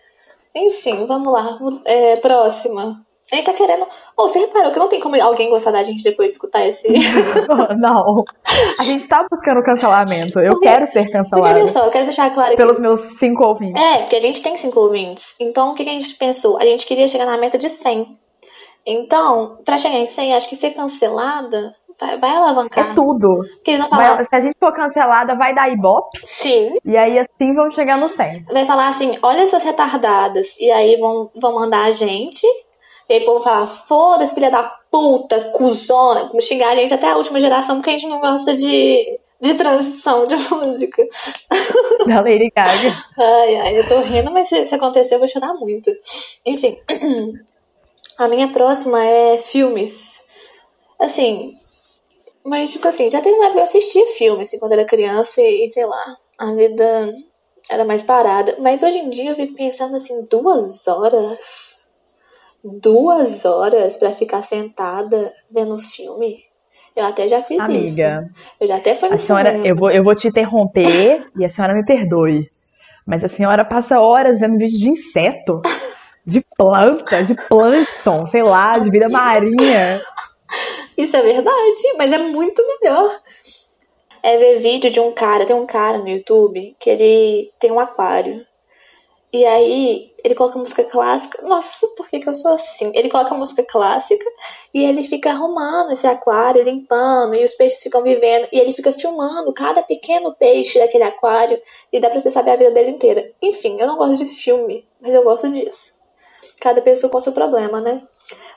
Enfim, 0.55 1.05
vamos 1.07 1.33
lá. 1.33 1.59
É, 1.85 2.17
próxima. 2.17 3.05
A 3.31 3.37
gente 3.37 3.47
tá 3.47 3.53
querendo. 3.55 3.83
Ou 3.83 4.27
oh, 4.27 4.29
você 4.29 4.41
reparou 4.41 4.73
que 4.73 4.79
não 4.79 4.89
tem 4.89 5.01
como 5.01 5.21
alguém 5.23 5.49
gostar 5.49 5.71
da 5.71 5.83
gente 5.83 6.03
depois 6.03 6.29
de 6.29 6.35
escutar 6.35 6.67
esse. 6.67 6.89
não. 7.79 8.25
A 8.79 8.85
gente 8.85 9.07
tá 9.09 9.27
buscando 9.31 9.63
cancelamento. 9.63 10.39
Eu 10.39 10.53
porque, 10.53 10.67
quero 10.67 10.87
ser 10.87 11.11
cancelado. 11.11 11.49
Porque 11.49 11.61
olha 11.63 11.69
só, 11.69 11.85
eu 11.85 11.91
quero 11.91 12.05
deixar 12.05 12.33
claro 12.33 12.57
Pelos 12.57 12.79
meus 12.79 13.01
cinco 13.19 13.45
ouvintes. 13.45 13.81
É, 13.83 13.99
porque 13.99 14.17
a 14.17 14.21
gente 14.21 14.43
tem 14.43 14.57
cinco 14.59 14.81
ouvintes. 14.81 15.35
Então, 15.41 15.71
o 15.71 15.75
que 15.75 15.83
a 15.83 15.87
gente 15.87 16.15
pensou? 16.15 16.59
A 16.59 16.65
gente 16.65 16.87
queria 16.87 17.09
chegar 17.09 17.27
na 17.27 17.39
meta 17.39 17.57
de 17.57 17.69
100. 17.69 18.19
Então, 18.85 19.59
pra 19.65 19.79
chegar 19.79 19.97
em 19.97 20.07
100, 20.07 20.35
acho 20.35 20.49
que 20.49 20.57
ser 20.57 20.71
cancelada 20.71 21.75
Vai, 22.03 22.19
vai 22.19 22.31
alavancar. 22.31 22.91
É 22.91 22.95
tudo. 22.95 23.29
Porque 23.55 23.71
eles 23.71 23.81
vão 23.81 23.91
falar. 23.91 24.17
Vai, 24.17 24.25
se 24.25 24.35
a 24.35 24.41
gente 24.41 24.57
for 24.59 24.75
cancelada, 24.75 25.37
vai 25.37 25.55
dar 25.55 25.71
ibope. 25.71 26.19
Sim. 26.25 26.75
E 26.85 26.97
aí 26.97 27.19
assim 27.19 27.55
vamos 27.55 27.75
chegar 27.75 27.97
no 27.97 28.09
100. 28.09 28.47
Vai 28.53 28.67
falar 28.67 28.89
assim: 28.89 29.17
olha 29.23 29.43
essas 29.43 29.63
retardadas. 29.63 30.59
E 30.59 30.71
aí 30.71 30.97
vão, 30.97 31.31
vão 31.37 31.55
mandar 31.55 31.85
a 31.85 31.93
gente. 31.93 32.47
E 33.13 33.17
aí 33.17 33.23
o 33.23 33.27
povo 33.27 33.41
vai 33.41 33.53
falar: 33.53 33.67
foda-se, 33.67 34.35
filha 34.35 34.51
da 34.51 34.63
puta, 34.91 35.51
cuzona. 35.51 36.29
Como 36.29 36.41
xingar 36.41 36.71
a 36.71 36.77
gente 36.77 36.95
até 36.95 37.11
a 37.11 37.17
última 37.19 37.39
geração, 37.39 37.77
porque 37.77 37.91
a 37.91 37.93
gente 37.93 38.09
não 38.09 38.21
gosta 38.21 38.57
de, 38.57 39.21
de 39.39 39.55
transição 39.55 40.27
de 40.27 40.35
música. 40.49 41.07
Da 42.07 42.23
Lady 42.23 42.51
Gaga. 42.57 43.05
ai, 43.19 43.57
ai, 43.57 43.79
eu 43.79 43.87
tô 43.87 44.01
rindo, 44.01 44.31
mas 44.31 44.49
se, 44.49 44.67
se 44.67 44.75
acontecer 44.75 45.17
eu 45.17 45.19
vou 45.19 45.29
chorar 45.29 45.53
muito. 45.53 45.91
Enfim. 46.47 46.81
A 48.17 48.29
minha 48.29 48.49
próxima 48.49 49.05
é 49.05 49.37
filmes. 49.37 50.23
Assim, 50.99 51.55
mas, 52.45 52.73
tipo 52.73 52.87
assim, 52.89 53.11
já 53.11 53.21
teve 53.21 53.35
uma 53.35 53.47
época 53.47 53.55
que 53.55 53.59
eu 53.61 53.79
assistia 53.79 54.07
filme, 54.07 54.43
assim, 54.43 54.59
quando 54.59 54.73
era 54.73 54.85
criança 54.85 55.41
e, 55.43 55.69
sei 55.71 55.85
lá, 55.87 56.17
a 56.39 56.53
vida 56.53 57.13
era 57.71 57.85
mais 57.85 58.03
parada. 58.03 58.57
Mas 58.59 58.83
hoje 58.83 58.99
em 58.99 59.11
dia 59.11 59.31
eu 59.31 59.37
fico 59.37 59.55
pensando 59.55 59.97
assim, 59.97 60.25
duas 60.31 60.87
horas? 60.87 61.82
Duas 62.65 63.45
horas 63.45 63.97
para 63.97 64.13
ficar 64.13 64.43
sentada 64.43 65.33
vendo 65.51 65.77
filme? 65.79 66.45
Eu 66.95 67.07
até 67.07 67.27
já 67.27 67.41
fiz 67.41 67.59
Amiga, 67.59 67.83
isso. 67.85 68.03
Eu 68.61 68.69
já 68.69 68.77
até 68.77 68.95
fui 68.95 69.09
no 69.09 69.15
a 69.15 69.19
senhora, 69.19 69.57
eu 69.67 69.75
vou, 69.75 69.91
eu 69.91 70.05
vou 70.05 70.15
te 70.15 70.29
interromper 70.29 71.27
e 71.39 71.45
a 71.45 71.49
senhora 71.49 71.75
me 71.75 71.85
perdoe. 71.85 72.51
Mas 73.07 73.25
a 73.25 73.29
senhora 73.29 73.65
passa 73.65 73.99
horas 73.99 74.39
vendo 74.39 74.59
vídeo 74.59 74.79
de 74.79 74.91
inseto, 74.91 75.61
de 76.25 76.45
planta, 76.57 77.25
de 77.25 77.35
plâncton, 77.49 78.27
sei 78.27 78.43
lá, 78.43 78.79
de 78.79 78.91
vida 78.91 79.09
marinha. 79.09 80.01
Isso 80.97 81.17
é 81.17 81.23
verdade, 81.23 81.95
mas 81.97 82.13
é 82.13 82.19
muito 82.19 82.63
melhor. 82.67 83.19
É 84.23 84.37
ver 84.37 84.59
vídeo 84.59 84.91
de 84.91 85.01
um 85.01 85.11
cara, 85.11 85.45
tem 85.45 85.57
um 85.57 85.67
cara 85.67 85.99
no 85.99 86.09
YouTube 86.09 86.77
que 86.79 86.91
ele 86.91 87.51
tem 87.59 87.73
um 87.73 87.81
aquário. 87.81 88.47
E 89.33 89.47
aí 89.47 90.13
ele 90.23 90.35
coloca 90.35 90.59
música 90.59 90.85
clássica. 90.85 91.41
Nossa, 91.43 91.87
por 91.97 92.09
que, 92.09 92.21
que 92.21 92.29
eu 92.29 92.35
sou 92.35 92.53
assim? 92.53 92.93
Ele 92.95 93.09
coloca 93.09 93.35
música 93.35 93.63
clássica 93.63 94.25
e 94.75 94.85
ele 94.85 95.03
fica 95.05 95.31
arrumando 95.31 95.91
esse 95.93 96.07
aquário, 96.07 96.63
limpando, 96.63 97.35
e 97.35 97.43
os 97.43 97.55
peixes 97.55 97.83
ficam 97.83 98.03
vivendo. 98.03 98.47
E 98.53 98.61
ele 98.61 98.75
fica 98.75 98.93
filmando 98.93 99.53
cada 99.55 99.83
pequeno 99.83 100.35
peixe 100.35 100.79
daquele 100.79 101.05
aquário. 101.05 101.61
E 101.91 101.99
dá 101.99 102.11
pra 102.11 102.21
você 102.21 102.31
saber 102.31 102.51
a 102.51 102.57
vida 102.57 102.71
dele 102.73 102.91
inteira. 102.91 103.33
Enfim, 103.41 103.79
eu 103.81 103.87
não 103.87 103.97
gosto 103.97 104.17
de 104.17 104.27
filme, 104.27 104.87
mas 105.01 105.15
eu 105.15 105.25
gosto 105.25 105.49
disso. 105.49 105.95
Cada 106.61 106.83
pessoa 106.83 107.11
com 107.11 107.21
seu 107.21 107.33
problema, 107.33 107.81
né? 107.81 108.03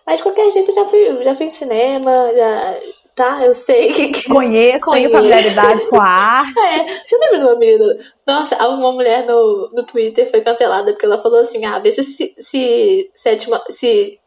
Mas 0.06 0.18
de 0.18 0.24
qualquer 0.24 0.52
jeito, 0.52 0.74
já 0.74 0.86
fui, 0.86 1.24
já 1.24 1.34
fui 1.34 1.46
em 1.46 1.50
cinema, 1.50 2.32
já 2.36 2.78
tá? 3.16 3.44
Eu 3.44 3.54
sei 3.54 3.94
que. 3.94 4.28
Conheço, 4.28 4.86
Conheço. 4.86 4.92
tenho 4.92 5.12
familiaridade 5.12 5.88
com 5.88 6.00
a 6.00 6.08
arte. 6.08 6.60
É, 6.60 7.04
você 7.08 7.18
lembra 7.18 7.40
de 7.40 7.46
uma 7.46 7.56
menina? 7.56 7.98
Nossa, 8.28 8.68
uma 8.68 8.92
mulher 8.92 9.26
no, 9.26 9.72
no 9.74 9.84
Twitter 9.84 10.30
foi 10.30 10.42
cancelada 10.42 10.92
porque 10.92 11.06
ela 11.06 11.18
falou 11.18 11.40
assim: 11.40 11.66
ah, 11.66 11.80
vê 11.80 11.92
se, 11.92 12.04
se, 12.04 12.36
se 12.38 13.12
sétima. 13.16 13.64
Se. 13.70 14.20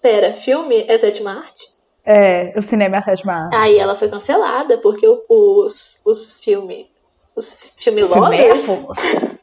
Pera, 0.00 0.32
filme 0.32 0.84
é 0.86 0.96
sétima 0.98 1.32
arte? 1.32 1.68
É, 2.04 2.52
o 2.56 2.62
cinema 2.62 2.96
é 2.96 2.98
a 3.00 3.02
sétima 3.02 3.32
arte. 3.32 3.56
Aí 3.56 3.78
ela 3.78 3.96
foi 3.96 4.08
cancelada 4.08 4.78
porque 4.78 5.06
os, 5.28 6.00
os 6.04 6.34
filme. 6.42 6.88
Os 7.34 7.72
filme 7.76 8.02
lovers. 8.02 8.86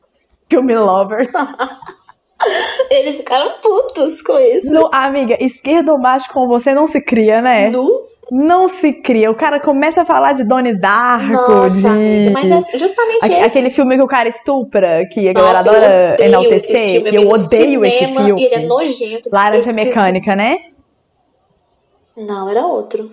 Filme 0.49 0.75
Lovers. 0.75 1.29
Eles 2.91 3.17
ficaram 3.17 3.59
putos 3.59 4.21
com 4.21 4.37
isso. 4.37 4.71
No, 4.71 4.87
amiga, 4.93 5.35
esquerdo 5.43 5.97
macho 5.97 6.31
com 6.31 6.47
você 6.47 6.75
não 6.75 6.85
se 6.85 7.01
cria, 7.01 7.41
né? 7.41 7.71
Não 8.31 8.67
se 8.69 8.93
cria. 8.93 9.29
O 9.29 9.35
cara 9.35 9.59
começa 9.59 10.01
a 10.01 10.05
falar 10.05 10.33
de 10.33 10.43
Donnie 10.43 10.79
Darko, 10.79 11.33
Nossa, 11.33 11.77
de... 11.77 11.87
amiga, 11.87 12.31
mas 12.31 12.73
é 12.73 12.77
justamente 12.77 13.25
esse. 13.25 13.33
Aquele 13.43 13.69
filme 13.69 13.97
que 13.97 14.03
o 14.03 14.07
cara 14.07 14.29
estupra, 14.29 15.05
que 15.11 15.27
a 15.27 15.33
galera 15.33 15.57
Nossa, 15.57 15.69
adora 15.69 15.85
eu 15.85 16.13
odeio 16.13 16.15
esse 16.55 16.73
enaltecer. 16.73 17.03
filme. 17.03 17.15
Eu 17.23 17.29
odeio 17.29 17.85
esse 17.85 17.97
cinema, 17.99 18.25
filme. 18.25 18.41
E 18.41 18.45
ele 18.45 18.55
é 18.55 18.59
nojento. 18.59 19.29
Laranja 19.31 19.71
Eu 19.71 19.75
Mecânica, 19.75 20.35
né? 20.35 20.57
Não, 22.15 22.49
era 22.49 22.65
outro. 22.65 23.11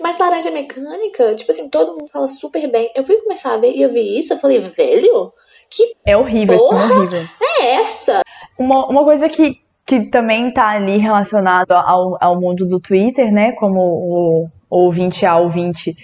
Mas 0.00 0.18
Laranja 0.18 0.50
Mecânica, 0.50 1.34
tipo 1.34 1.50
assim, 1.50 1.68
todo 1.68 1.92
mundo 1.92 2.08
fala 2.08 2.28
super 2.28 2.70
bem. 2.70 2.90
Eu 2.94 3.04
fui 3.04 3.16
começar 3.16 3.54
a 3.54 3.58
ver 3.58 3.72
e 3.72 3.82
eu 3.82 3.92
vi 3.92 4.18
isso, 4.18 4.32
eu 4.32 4.38
falei, 4.38 4.58
velho, 4.60 5.32
que 5.68 5.92
É 6.06 6.16
horrível, 6.16 6.56
esse 6.56 6.68
filme 6.68 6.82
é 6.82 6.96
horrível. 6.96 7.22
é 7.42 7.66
essa? 7.74 8.20
Uma, 8.58 8.86
uma 8.88 9.04
coisa 9.04 9.28
que, 9.28 9.60
que 9.90 10.02
também 10.02 10.52
tá 10.52 10.68
ali 10.68 10.98
relacionado 10.98 11.72
ao, 11.72 12.16
ao 12.20 12.40
mundo 12.40 12.64
do 12.64 12.78
Twitter, 12.78 13.32
né? 13.32 13.50
Como 13.50 13.80
o, 13.80 14.48
o 14.70 14.84
ouvinte 14.84 15.26
a 15.26 15.36
ouvinte 15.36 15.96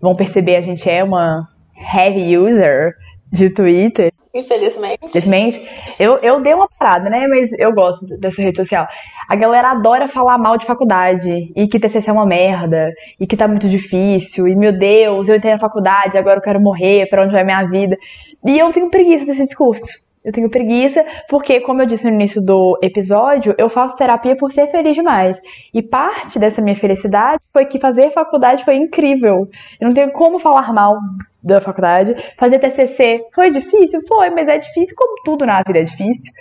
vão 0.00 0.16
perceber, 0.16 0.56
a 0.56 0.62
gente 0.62 0.88
é 0.88 1.04
uma 1.04 1.46
heavy 1.94 2.38
user 2.38 2.94
de 3.30 3.50
Twitter. 3.50 4.10
Infelizmente. 4.32 4.98
Infelizmente, 5.04 5.62
eu, 6.00 6.16
eu 6.20 6.40
dei 6.40 6.54
uma 6.54 6.66
parada, 6.78 7.10
né? 7.10 7.26
Mas 7.28 7.52
eu 7.58 7.70
gosto 7.74 8.06
dessa 8.16 8.40
rede 8.40 8.56
social. 8.56 8.88
A 9.28 9.36
galera 9.36 9.72
adora 9.72 10.08
falar 10.08 10.38
mal 10.38 10.56
de 10.56 10.64
faculdade. 10.64 11.52
E 11.54 11.68
que 11.68 11.78
TCC 11.78 12.08
é 12.08 12.12
uma 12.14 12.24
merda. 12.24 12.94
E 13.20 13.26
que 13.26 13.36
tá 13.36 13.46
muito 13.46 13.68
difícil. 13.68 14.48
E, 14.48 14.56
meu 14.56 14.72
Deus, 14.72 15.28
eu 15.28 15.36
entrei 15.36 15.52
na 15.52 15.60
faculdade, 15.60 16.16
agora 16.16 16.38
eu 16.38 16.42
quero 16.42 16.62
morrer, 16.62 17.10
pra 17.10 17.22
onde 17.22 17.34
vai 17.34 17.44
minha 17.44 17.62
vida? 17.64 17.94
E 18.42 18.58
eu 18.58 18.72
tenho 18.72 18.88
preguiça 18.88 19.26
desse 19.26 19.44
discurso. 19.44 20.03
Eu 20.24 20.32
tenho 20.32 20.48
preguiça 20.48 21.04
porque, 21.28 21.60
como 21.60 21.82
eu 21.82 21.86
disse 21.86 22.06
no 22.06 22.14
início 22.14 22.40
do 22.40 22.78
episódio, 22.82 23.54
eu 23.58 23.68
faço 23.68 23.96
terapia 23.96 24.34
por 24.34 24.50
ser 24.50 24.70
feliz 24.70 24.94
demais. 24.94 25.40
E 25.72 25.82
parte 25.82 26.38
dessa 26.38 26.62
minha 26.62 26.76
felicidade 26.76 27.42
foi 27.52 27.66
que 27.66 27.78
fazer 27.78 28.10
faculdade 28.12 28.64
foi 28.64 28.76
incrível. 28.76 29.48
Eu 29.80 29.88
não 29.88 29.94
tenho 29.94 30.10
como 30.12 30.38
falar 30.38 30.72
mal 30.72 30.96
da 31.42 31.60
faculdade. 31.60 32.16
Fazer 32.38 32.58
TCC 32.58 33.20
foi 33.34 33.50
difícil? 33.50 34.00
Foi, 34.08 34.30
mas 34.30 34.48
é 34.48 34.56
difícil 34.56 34.94
como 34.96 35.22
tudo 35.24 35.44
na 35.44 35.62
vida 35.62 35.80
é 35.80 35.84
difícil. 35.84 36.32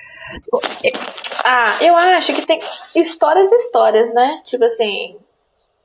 Ah, 1.44 1.75
eu 1.82 1.96
acho 1.96 2.34
que 2.34 2.46
tem 2.46 2.60
histórias 2.96 3.52
e 3.52 3.56
histórias, 3.58 4.13
né? 4.13 4.42
Tipo 4.46 4.63
assim, 4.63 5.18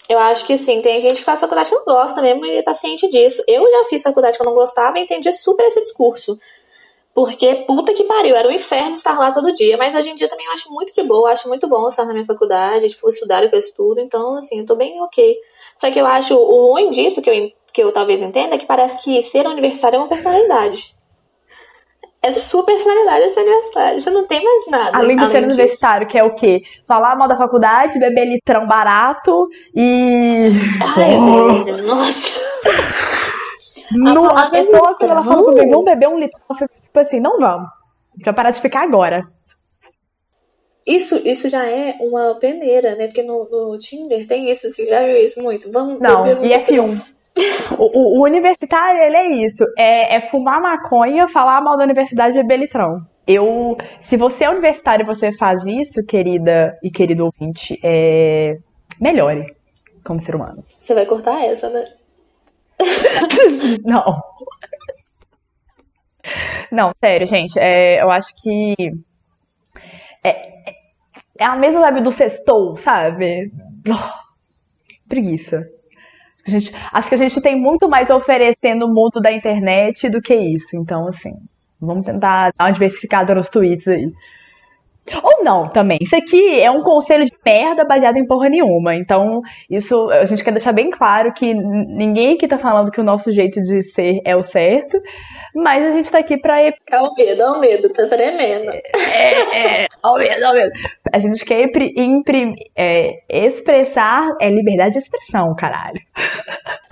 eu 0.09 0.19
acho 0.21 0.47
que 0.47 0.57
sim, 0.57 0.81
tem 0.81 1.03
gente 1.03 1.19
que 1.19 1.25
faz 1.25 1.41
faculdade 1.41 1.69
que 1.69 1.75
não 1.75 1.85
gosta 1.85 2.23
mesmo 2.23 2.47
e 2.47 2.63
tá 2.63 2.73
ciente 2.73 3.11
disso. 3.11 3.43
Eu 3.49 3.69
já 3.69 3.85
fiz 3.87 4.03
faculdade 4.03 4.37
que 4.37 4.43
eu 4.43 4.47
não 4.47 4.55
gostava 4.55 4.99
e 4.99 5.03
entendi 5.03 5.33
super 5.33 5.67
esse 5.67 5.83
discurso. 5.83 6.39
Porque, 7.19 7.53
puta 7.67 7.93
que 7.93 8.05
pariu, 8.05 8.37
era 8.37 8.47
um 8.47 8.53
inferno 8.53 8.93
estar 8.93 9.19
lá 9.19 9.33
todo 9.33 9.53
dia. 9.53 9.77
Mas 9.77 9.93
hoje 9.93 10.09
em 10.09 10.15
dia 10.15 10.29
também 10.29 10.47
eu 10.47 10.53
acho 10.53 10.73
muito 10.73 10.95
de 10.95 11.03
boa, 11.03 11.33
acho 11.33 11.49
muito 11.49 11.67
bom 11.67 11.89
estar 11.89 12.05
na 12.05 12.13
minha 12.13 12.25
faculdade, 12.25 12.87
tipo, 12.87 13.09
estudar 13.09 13.43
o 13.43 13.49
que 13.49 13.57
eu 13.57 13.59
estudo. 13.59 13.99
Então, 14.01 14.37
assim, 14.37 14.61
eu 14.61 14.65
tô 14.65 14.77
bem 14.77 15.03
ok. 15.03 15.37
Só 15.77 15.91
que 15.91 15.99
eu 15.99 16.07
acho 16.07 16.37
o 16.37 16.71
ruim 16.71 16.93
disso, 16.93 17.21
que 17.21 17.29
eu, 17.29 17.53
que 17.73 17.83
eu 17.83 17.91
talvez 17.91 18.23
entenda, 18.23 18.55
é 18.55 18.59
que 18.59 18.67
parece 18.67 19.03
que 19.03 19.21
ser 19.25 19.49
universitário 19.49 19.97
é 19.97 19.99
uma 19.99 20.07
personalidade. 20.07 20.95
É 22.23 22.31
sua 22.31 22.65
personalidade 22.65 23.31
ser 23.31 23.41
universitário. 23.41 24.01
Você 24.01 24.11
não 24.11 24.25
tem 24.25 24.45
mais 24.45 24.67
nada. 24.71 24.97
Além 24.97 25.17
de 25.17 25.23
ser 25.23 25.29
disso. 25.29 25.45
universitário, 25.45 26.07
que 26.07 26.17
é 26.17 26.23
o 26.23 26.37
quê? 26.37 26.61
Falar 26.87 27.17
mal 27.17 27.27
da 27.27 27.37
faculdade, 27.37 27.99
beber 27.99 28.27
litrão 28.27 28.65
barato 28.65 29.49
e. 29.75 30.53
Ai, 30.97 31.17
velho, 31.65 31.83
nossa. 31.85 32.39
No- 33.93 34.31
a 34.37 34.51
pessoa, 34.51 34.95
quando 34.97 35.11
ela 35.11 35.23
comigo, 35.25 35.51
litrão? 35.51 35.71
vamos 35.71 35.85
beber 35.85 36.09
um 36.09 36.19
litrão, 36.19 36.43
eu 36.51 36.57
fico 36.57 36.75
tipo 36.83 36.99
assim, 37.01 37.21
não 37.21 37.39
vamos. 37.39 37.69
Pra 38.23 38.33
parar 38.33 38.51
de 38.51 38.61
ficar 38.61 38.83
agora. 38.83 39.27
Isso, 40.87 41.17
isso 41.27 41.49
já 41.49 41.67
é 41.67 41.97
uma 42.01 42.35
peneira, 42.37 42.95
né? 42.97 43.07
Porque 43.07 43.23
no, 43.23 43.49
no 43.51 43.79
Tinder 43.79 44.27
tem 44.27 44.51
isso, 44.51 44.69
você 44.71 44.87
já 44.87 45.05
viu 45.05 45.17
isso 45.19 45.43
muito. 45.43 45.71
Vamos 45.71 46.01
Não, 46.01 46.23
beber 46.23 46.39
um 46.41 46.45
e 46.45 46.53
é 46.53 46.65
F1. 46.65 47.01
O, 47.79 47.85
o- 47.85 48.19
o 48.19 48.25
universitário, 48.25 49.01
ele 49.03 49.17
é 49.17 49.47
isso. 49.47 49.65
É, 49.77 50.17
é 50.17 50.21
fumar 50.21 50.61
maconha, 50.61 51.29
falar 51.29 51.61
mal 51.61 51.77
da 51.77 51.85
universidade 51.85 52.37
e 52.37 52.43
beber 52.43 52.59
litrão. 52.61 53.01
Eu, 53.27 53.77
se 54.01 54.17
você 54.17 54.45
é 54.45 54.51
universitário 54.51 55.05
e 55.05 55.07
você 55.07 55.31
faz 55.33 55.67
isso, 55.67 56.05
querida 56.07 56.77
e 56.83 56.91
querido 56.91 57.27
ouvinte, 57.27 57.79
é, 57.85 58.57
melhore 58.99 59.45
como 60.03 60.19
ser 60.19 60.35
humano. 60.35 60.65
Você 60.79 60.95
vai 60.95 61.05
cortar 61.05 61.45
essa, 61.45 61.69
né? 61.69 61.85
Não. 63.85 64.23
Não, 66.71 66.93
sério, 67.03 67.27
gente. 67.27 67.59
é, 67.59 68.03
eu 68.03 68.11
acho 68.11 68.35
que 68.43 68.75
é, 70.23 70.75
é 71.39 71.45
a 71.45 71.57
mesma 71.57 71.81
vibe 71.81 72.03
do 72.03 72.13
sextou, 72.13 72.77
sabe? 72.77 73.53
Oh, 73.89 75.09
preguiça. 75.09 75.67
Acho 76.37 76.45
que, 76.45 76.51
gente, 76.51 76.77
acho 76.93 77.09
que 77.09 77.15
a 77.15 77.19
gente 77.19 77.41
tem 77.41 77.57
muito 77.57 77.89
mais 77.89 78.11
a 78.11 78.17
oferecer 78.17 78.75
no 78.75 78.89
mundo 78.89 79.21
da 79.21 79.33
internet 79.33 80.09
do 80.11 80.21
que 80.21 80.35
isso. 80.35 80.77
Então, 80.77 81.07
assim, 81.07 81.33
vamos 81.81 82.05
tentar 82.05 82.53
dar 82.57 82.67
uma 82.67 82.73
diversificada 82.73 83.35
nos 83.35 83.49
tweets 83.49 83.89
aí. 83.89 84.13
Ou 85.23 85.45
não, 85.45 85.69
também. 85.71 85.99
Isso 86.01 86.17
aqui 86.17 86.61
é 86.61 86.71
um 86.71 86.83
conselho 86.83 87.25
de 87.25 87.33
merda 87.45 87.85
baseado 87.85 88.17
em 88.17 88.27
porra 88.27 88.49
nenhuma. 88.49 88.95
Então, 88.95 89.41
isso 89.71 90.09
a 90.11 90.25
gente 90.25 90.43
quer 90.45 90.53
deixar 90.53 90.73
bem 90.73 90.91
claro 90.91 91.33
que 91.33 91.53
ninguém 91.55 92.35
aqui 92.35 92.47
tá 92.49 92.59
falando 92.59 92.91
que 92.91 93.01
o 93.01 93.05
nosso 93.05 93.33
jeito 93.33 93.61
de 93.63 93.83
ser 93.83 94.21
é 94.25 94.37
o 94.37 94.43
certo, 94.43 94.99
mas 95.55 95.85
a 95.85 95.91
gente 95.91 96.11
tá 96.11 96.19
aqui 96.19 96.37
pra 96.37 96.61
É 96.63 96.73
o 97.01 97.15
medo, 97.17 97.43
é 97.43 97.51
o 97.51 97.61
medo, 97.61 97.89
tá 97.91 98.07
tremendo. 98.07 98.71
é, 99.15 99.83
é, 99.85 99.87
ó 100.03 100.17
medo, 100.19 100.45
ó 100.45 100.53
medo. 100.53 100.73
A 101.13 101.19
gente 101.19 101.45
quer 101.45 101.63
impri- 101.65 101.95
imprimir, 101.97 102.57
é, 102.77 103.13
expressar, 103.29 104.31
é 104.41 104.49
liberdade 104.51 104.93
de 104.93 104.99
expressão, 104.99 105.55
caralho. 105.57 106.01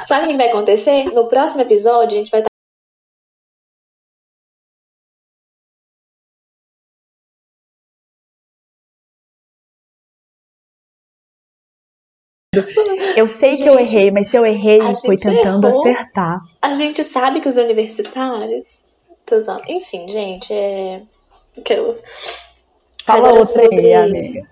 Sabe 0.07 0.27
o 0.27 0.29
que 0.29 0.37
vai 0.37 0.49
acontecer? 0.49 1.05
No 1.13 1.27
próximo 1.29 1.63
episódio, 1.63 2.17
a 2.17 2.21
gente 2.21 2.31
vai 2.31 2.43
Eu 13.17 13.29
sei 13.29 13.51
que 13.57 13.67
eu 13.67 13.79
Gente, 13.79 13.97
errei, 13.97 14.11
mas 14.11 14.29
se 14.29 14.37
eu 14.37 14.45
errei, 14.47 14.79
foi 14.81 15.17
gente 15.19 15.23
tentando 15.23 15.67
errou. 15.67 15.81
acertar. 15.81 16.41
A 16.63 16.75
gente 16.75 17.03
sabe 17.03 17.41
que 17.41 17.49
os 17.49 17.57
universitários. 17.57 18.85
Enfim, 19.69 20.07
gente, 20.09 20.53
é. 20.53 21.03
Aquelas. 21.59 22.03
Fala 23.05 23.19
Agora 23.29 23.41
outra 23.41 23.63
sobre- 23.63 23.79
aí, 23.79 23.95
amiga. 23.95 24.49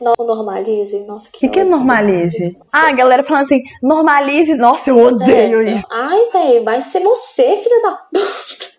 Não 0.00 0.14
normalize. 0.18 0.98
Nossa, 1.06 1.28
O 1.28 1.32
que 1.32 1.38
que, 1.40 1.48
que 1.50 1.60
é 1.60 1.64
normalize? 1.64 2.58
Ah, 2.72 2.88
a 2.88 2.92
galera 2.92 3.22
falando 3.22 3.42
assim, 3.44 3.62
normalize. 3.82 4.52
Nossa, 4.54 4.90
eu 4.90 4.98
odeio 4.98 5.62
É, 5.62 5.72
isso. 5.74 5.84
Ai, 5.90 6.28
velho, 6.32 6.64
vai 6.64 6.80
ser 6.80 7.00
você, 7.00 7.56
filha 7.56 7.82
da 7.82 7.92
puta. 7.92 8.72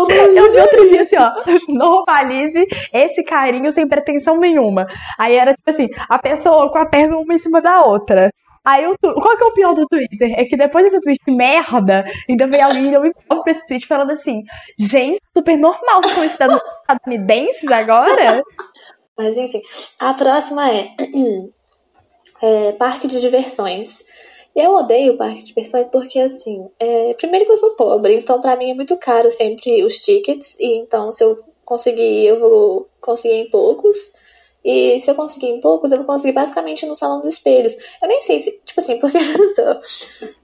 Eu 0.34 0.48
Normalize 0.48 0.50
dia 0.50 1.02
isso. 1.02 1.16
assim, 1.16 1.16
ó, 1.18 1.32
normalize 1.72 2.66
esse 2.92 3.22
carinho 3.22 3.70
sem 3.72 3.86
pretensão 3.88 4.38
nenhuma. 4.38 4.86
Aí 5.18 5.34
era 5.36 5.54
tipo 5.54 5.70
assim, 5.70 5.88
a 6.08 6.18
pessoa 6.18 6.70
com 6.70 6.78
a 6.78 6.86
perna 6.88 7.16
uma 7.18 7.34
em 7.34 7.38
cima 7.38 7.60
da 7.60 7.82
outra. 7.84 8.30
Aí 8.64 8.86
o 8.86 8.94
tu- 8.96 9.14
qual 9.14 9.36
que 9.36 9.42
é 9.42 9.46
o 9.46 9.52
pior 9.54 9.74
do 9.74 9.86
Twitter? 9.88 10.38
É 10.38 10.44
que 10.44 10.56
depois 10.56 10.84
desse 10.84 11.00
tweet 11.00 11.18
merda, 11.28 12.04
ainda 12.28 12.46
veio 12.46 12.64
alguém 12.64 12.86
e 12.86 12.90
deu 12.90 13.02
um 13.02 13.42
pra 13.42 13.50
esse 13.50 13.66
tweet 13.66 13.86
falando 13.88 14.12
assim, 14.12 14.42
gente, 14.78 15.20
super 15.36 15.56
normal, 15.56 16.00
vocês 16.02 16.30
estão 16.32 16.60
estadunidenses 16.82 17.70
agora? 17.72 18.42
Mas 19.18 19.36
enfim, 19.36 19.60
a 19.98 20.14
próxima 20.14 20.70
é, 20.70 20.90
é 22.42 22.72
parque 22.72 23.08
de 23.08 23.20
diversões. 23.20 24.04
Eu 24.54 24.74
odeio 24.74 25.16
parque 25.16 25.38
de 25.38 25.44
diversões 25.46 25.88
porque, 25.88 26.18
assim, 26.18 26.68
é, 26.78 27.14
primeiro 27.14 27.46
que 27.46 27.52
eu 27.52 27.56
sou 27.56 27.70
pobre, 27.70 28.14
então 28.14 28.40
pra 28.40 28.56
mim 28.56 28.70
é 28.70 28.74
muito 28.74 28.96
caro 28.98 29.30
sempre 29.30 29.82
os 29.82 29.96
tickets, 29.98 30.58
e 30.60 30.76
então 30.78 31.10
se 31.10 31.24
eu 31.24 31.34
conseguir, 31.64 32.26
eu 32.26 32.38
vou 32.38 32.88
conseguir 33.00 33.34
em 33.34 33.48
poucos. 33.50 33.96
E 34.64 35.00
se 35.00 35.10
eu 35.10 35.16
conseguir 35.16 35.48
em 35.48 35.60
poucos, 35.60 35.90
eu 35.90 35.98
vou 35.98 36.06
conseguir 36.06 36.32
basicamente 36.32 36.86
no 36.86 36.94
salão 36.94 37.20
dos 37.20 37.32
espelhos. 37.32 37.74
Eu 38.00 38.06
nem 38.06 38.22
sei 38.22 38.38
se, 38.38 38.52
tipo 38.64 38.78
assim, 38.78 38.96
porque 39.00 39.18
eu 39.18 39.54
tô... 39.54 39.80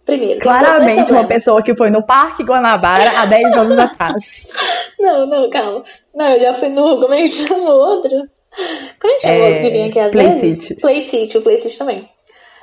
Primeiro, 0.04 0.40
Claramente 0.40 1.12
uma 1.12 1.28
pessoa 1.28 1.62
que 1.62 1.76
foi 1.76 1.90
no 1.90 2.04
Parque 2.04 2.42
Guanabara 2.42 3.10
há 3.16 3.26
10 3.26 3.56
anos 3.56 3.78
atrás. 3.78 4.48
Não, 4.98 5.24
não, 5.26 5.48
calma. 5.50 5.84
Não, 6.14 6.28
eu 6.30 6.40
já 6.40 6.54
fui 6.54 6.68
no. 6.68 6.98
Como 7.00 7.14
é 7.14 7.18
que 7.18 7.28
chama 7.28 7.70
o 7.72 7.78
outro? 7.78 8.28
Como 9.00 9.12
é 9.12 9.16
que 9.16 9.22
chama 9.22 9.34
o 9.34 9.38
É, 9.38 9.48
outro 9.50 9.62
que 9.62 9.70
vinha 9.70 9.86
aqui 9.86 9.98
às 10.00 10.10
Play 10.10 10.28
vezes? 10.30 10.64
City. 10.66 10.80
Play 10.80 11.02
City, 11.02 11.38
o 11.38 11.42
Play 11.42 11.58
City 11.58 11.78
também. 11.78 12.08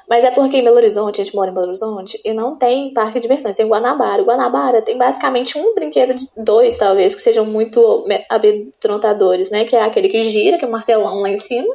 Mas 0.10 0.24
é 0.24 0.32
porque 0.32 0.58
em 0.58 0.64
Belo 0.64 0.76
Horizonte, 0.76 1.20
a 1.20 1.24
gente 1.24 1.36
mora 1.36 1.50
em 1.50 1.54
Belo 1.54 1.68
Horizonte, 1.68 2.20
e 2.24 2.34
não 2.34 2.56
tem 2.56 2.94
parque 2.94 3.14
de 3.14 3.22
diversões, 3.22 3.56
tem 3.56 3.68
Guanabara. 3.68 4.22
O 4.22 4.26
Guanabara 4.26 4.82
tem 4.82 4.98
basicamente 4.98 5.58
um 5.58 5.74
brinquedo 5.74 6.14
de 6.14 6.30
dois, 6.38 6.78
talvez, 6.78 7.16
que 7.16 7.22
sejam 7.22 7.46
muito 7.46 8.06
amedrontadores, 8.30 9.50
né? 9.50 9.66
Que 9.66 9.76
é 9.76 9.84
aquele 9.84 10.10
que 10.10 10.22
gira, 10.22 10.58
que 10.58 10.66
é 10.66 10.68
um 10.68 10.72
martelão 10.72 11.22
lá 11.22 11.30
em 11.30 11.38
cima. 11.38 11.74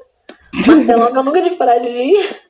Martelão 0.66 1.12
que 1.12 1.18
eu 1.18 1.25
nunca 1.25 1.42
tive 1.42 1.56
coragem 1.56 1.92
de 1.92 1.99
ir. 1.99 2.40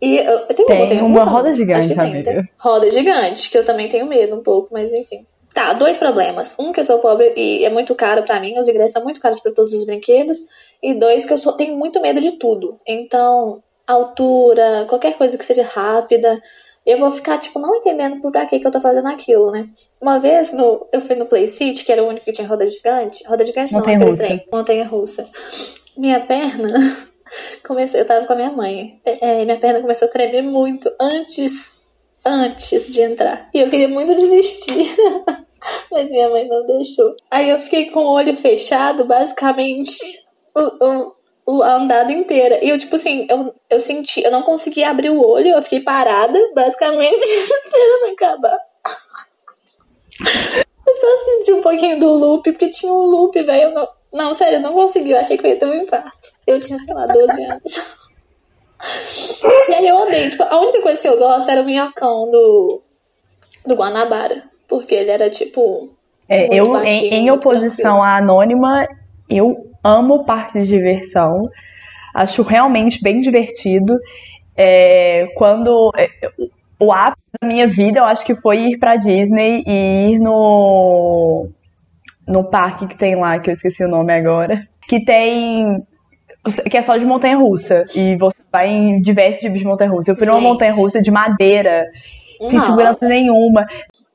E 0.00 0.18
eu, 0.18 0.24
eu 0.48 0.54
tenho 0.54 0.88
Tem 0.88 1.02
uma 1.02 1.24
roda 1.24 1.48
Acho 1.48 1.56
gigante, 1.56 1.88
que 1.88 1.94
tem, 1.94 2.22
tem. 2.22 2.42
Roda 2.58 2.90
gigante, 2.90 3.50
que 3.50 3.56
eu 3.56 3.64
também 3.64 3.88
tenho 3.88 4.06
medo 4.06 4.36
um 4.36 4.42
pouco, 4.42 4.68
mas 4.72 4.92
enfim. 4.92 5.26
Tá, 5.54 5.72
dois 5.72 5.96
problemas. 5.96 6.56
Um, 6.58 6.72
que 6.72 6.80
eu 6.80 6.84
sou 6.84 6.98
pobre 6.98 7.32
e 7.36 7.64
é 7.64 7.70
muito 7.70 7.94
caro 7.94 8.22
pra 8.24 8.40
mim, 8.40 8.58
os 8.58 8.68
ingressos 8.68 8.92
são 8.92 9.04
muito 9.04 9.20
caros 9.20 9.40
pra 9.40 9.52
todos 9.52 9.72
os 9.72 9.86
brinquedos. 9.86 10.38
E 10.82 10.92
dois, 10.94 11.24
que 11.24 11.32
eu 11.32 11.38
sou, 11.38 11.52
tenho 11.52 11.76
muito 11.76 12.02
medo 12.02 12.20
de 12.20 12.32
tudo. 12.32 12.78
Então, 12.86 13.62
altura, 13.86 14.86
qualquer 14.88 15.16
coisa 15.16 15.36
que 15.38 15.44
seja 15.44 15.62
rápida, 15.62 16.40
eu 16.86 16.98
vou 16.98 17.10
ficar, 17.10 17.38
tipo, 17.38 17.58
não 17.58 17.76
entendendo 17.76 18.20
por 18.20 18.30
pra 18.30 18.44
que, 18.46 18.58
que 18.58 18.66
eu 18.66 18.70
tô 18.70 18.80
fazendo 18.80 19.08
aquilo, 19.08 19.50
né? 19.50 19.68
Uma 20.00 20.18
vez 20.18 20.52
no, 20.52 20.86
eu 20.92 21.00
fui 21.00 21.16
no 21.16 21.26
Play 21.26 21.46
City, 21.46 21.84
que 21.84 21.90
era 21.92 22.02
o 22.02 22.08
único 22.08 22.24
que 22.26 22.32
tinha 22.32 22.46
roda 22.46 22.66
gigante. 22.66 23.24
Roda 23.26 23.44
gigante 23.44 23.72
não, 23.72 23.80
aquele 23.80 24.14
trem. 24.14 24.46
Montanha 24.52 24.86
russa. 24.86 25.26
Minha 25.96 26.20
perna 26.20 26.74
começou. 27.66 28.00
Eu 28.00 28.06
tava 28.06 28.26
com 28.26 28.32
a 28.34 28.36
minha 28.36 28.50
mãe. 28.52 29.00
É, 29.04 29.40
é, 29.40 29.44
minha 29.44 29.58
perna 29.58 29.80
começou 29.80 30.08
a 30.08 30.10
tremer 30.10 30.42
muito 30.42 30.90
antes. 31.00 31.72
Antes 32.26 32.90
de 32.92 33.00
entrar. 33.02 33.48
E 33.54 33.60
eu 33.60 33.70
queria 33.70 33.88
muito 33.88 34.14
desistir. 34.14 34.94
Mas 35.90 36.10
minha 36.10 36.28
mãe 36.28 36.46
não 36.46 36.66
deixou. 36.66 37.14
Aí 37.30 37.48
eu 37.48 37.58
fiquei 37.58 37.90
com 37.90 38.00
o 38.00 38.12
olho 38.12 38.34
fechado, 38.36 39.04
basicamente, 39.06 39.98
o, 40.54 40.84
o- 40.84 41.12
a 41.46 41.74
andada 41.74 42.12
inteira. 42.12 42.58
E 42.64 42.68
eu, 42.68 42.78
tipo 42.78 42.96
assim, 42.96 43.26
eu, 43.28 43.54
eu 43.68 43.80
senti, 43.80 44.22
eu 44.22 44.30
não 44.30 44.42
conseguia 44.42 44.90
abrir 44.90 45.10
o 45.10 45.20
olho, 45.20 45.48
eu 45.48 45.62
fiquei 45.62 45.80
parada, 45.80 46.38
basicamente, 46.54 47.20
esperando 47.20 48.12
acabar. 48.12 48.58
Eu 50.86 50.94
só 50.94 51.24
senti 51.24 51.52
um 51.52 51.60
pouquinho 51.60 51.98
do 51.98 52.08
loop, 52.14 52.50
porque 52.52 52.70
tinha 52.70 52.92
um 52.92 53.06
loop, 53.06 53.42
velho. 53.42 53.72
Não, 53.72 53.88
não, 54.12 54.34
sério, 54.34 54.56
eu 54.56 54.60
não 54.60 54.72
consegui. 54.72 55.10
Eu 55.10 55.18
achei 55.18 55.36
que 55.36 55.46
eu 55.46 55.50
ia 55.50 55.58
ter 55.58 55.66
um 55.66 55.74
infarto. 55.74 56.32
Eu 56.46 56.60
tinha, 56.60 56.78
sei 56.82 56.94
lá, 56.94 57.06
12 57.06 57.44
anos. 57.44 57.84
E 59.68 59.74
aí 59.74 59.88
eu 59.88 59.96
odeio. 59.96 60.30
Tipo, 60.30 60.44
a 60.44 60.60
única 60.60 60.82
coisa 60.82 61.00
que 61.00 61.08
eu 61.08 61.18
gosto 61.18 61.50
era 61.50 61.62
o 61.62 61.64
minhocão 61.64 62.30
do, 62.30 62.82
do 63.66 63.74
Guanabara. 63.74 64.44
Porque 64.68 64.94
ele 64.94 65.10
era, 65.10 65.28
tipo. 65.28 65.90
É, 66.28 66.54
eu, 66.54 66.70
baixinho, 66.70 67.12
em, 67.12 67.26
em 67.26 67.30
oposição 67.30 68.02
à 68.02 68.16
Anônima, 68.16 68.86
eu 69.28 69.73
amo 69.84 70.24
parque 70.24 70.60
de 70.62 70.66
diversão. 70.66 71.48
Acho 72.14 72.42
realmente 72.42 73.02
bem 73.02 73.20
divertido. 73.20 73.94
É, 74.56 75.26
quando 75.36 75.90
é, 75.96 76.08
o 76.80 76.92
ápice 76.92 77.22
da 77.40 77.46
minha 77.46 77.68
vida, 77.68 78.00
eu 78.00 78.04
acho 78.04 78.24
que 78.24 78.34
foi 78.34 78.70
ir 78.70 78.78
pra 78.78 78.96
Disney 78.96 79.62
e 79.66 80.12
ir 80.12 80.18
no 80.18 81.48
no 82.26 82.42
parque 82.42 82.86
que 82.86 82.96
tem 82.96 83.14
lá, 83.16 83.38
que 83.38 83.50
eu 83.50 83.52
esqueci 83.52 83.84
o 83.84 83.88
nome 83.88 84.10
agora, 84.10 84.66
que 84.88 85.04
tem 85.04 85.84
que 86.70 86.76
é 86.76 86.82
só 86.82 86.96
de 86.96 87.04
montanha 87.04 87.36
russa 87.36 87.84
e 87.94 88.16
você 88.16 88.36
vai 88.52 88.68
em 88.68 89.00
diversos 89.00 89.40
tipos 89.40 89.58
de 89.58 89.64
montanha 89.64 89.90
russa. 89.90 90.12
Eu 90.12 90.16
fui 90.16 90.26
numa 90.26 90.38
Gente. 90.38 90.48
montanha 90.48 90.72
russa 90.72 91.02
de 91.02 91.10
madeira, 91.10 91.86
sem 92.38 92.52
Nossa. 92.52 92.66
segurança 92.66 93.08
nenhuma. 93.08 93.66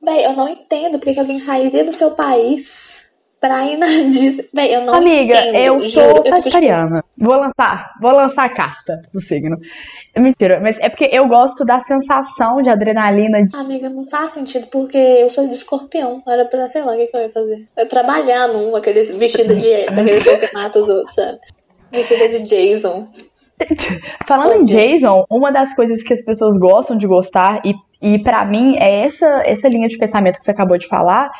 Véi, 0.02 0.24
eu 0.24 0.32
não 0.32 0.48
entendo 0.48 0.98
porque 0.98 1.14
que 1.14 1.20
alguém 1.20 1.38
sairia 1.38 1.84
do 1.84 1.92
seu 1.92 2.12
país 2.12 3.09
pra 3.40 3.64
ir 3.64 3.76
na 3.78 3.86
Disney. 4.10 4.48
Véi, 4.52 4.74
eu 4.74 4.82
não 4.82 4.94
Amiga, 4.94 5.34
entendo. 5.40 5.54
eu 5.56 5.80
juro. 5.80 5.90
sou 5.90 6.02
Eu 6.02 6.14
tipo, 6.22 6.28
sagitariana. 6.28 7.04
Vou 7.18 7.34
lançar, 7.36 7.90
vou 8.00 8.12
lançar 8.12 8.44
a 8.44 8.48
carta 8.54 9.00
do 9.12 9.20
signo. 9.20 9.56
Mentira, 10.16 10.60
mas 10.62 10.78
é 10.80 10.88
porque 10.88 11.08
eu 11.10 11.26
gosto 11.26 11.64
da 11.64 11.80
sensação 11.80 12.60
de 12.62 12.68
adrenalina. 12.68 13.42
de- 13.44 13.56
Amiga, 13.56 13.88
não 13.88 14.06
faz 14.06 14.30
sentido, 14.30 14.66
porque 14.68 14.98
eu 14.98 15.30
sou 15.30 15.46
de 15.48 15.54
escorpião. 15.54 16.22
Era 16.28 16.44
pra, 16.44 16.68
sei 16.68 16.82
lá, 16.82 16.92
o 16.92 16.96
que, 16.96 17.06
que 17.06 17.16
eu 17.16 17.22
ia 17.22 17.30
fazer. 17.30 17.66
Eu 17.76 17.88
trabalhar 17.88 18.48
num, 18.48 18.76
aqueles 18.76 19.10
vestido 19.16 19.54
de. 19.56 19.86
daqueles 19.90 20.22
que 20.24 20.54
mata 20.54 20.78
os 20.78 20.88
outros, 20.88 21.14
sabe? 21.14 21.38
Vestida 21.90 22.28
de 22.28 22.40
Jason. 22.40 23.08
Falando 24.26 24.52
em 24.54 24.58
Oi. 24.60 24.64
Jason, 24.64 25.24
uma 25.30 25.50
das 25.50 25.74
coisas 25.74 26.02
que 26.02 26.12
as 26.14 26.24
pessoas 26.24 26.58
gostam 26.58 26.96
de 26.96 27.06
gostar, 27.06 27.60
e, 27.64 27.74
e 28.00 28.18
para 28.22 28.44
mim 28.44 28.76
é 28.78 29.04
essa, 29.04 29.26
essa 29.44 29.68
linha 29.68 29.88
de 29.88 29.98
pensamento 29.98 30.38
que 30.38 30.44
você 30.44 30.50
acabou 30.50 30.78
de 30.78 30.86
falar, 30.88 31.30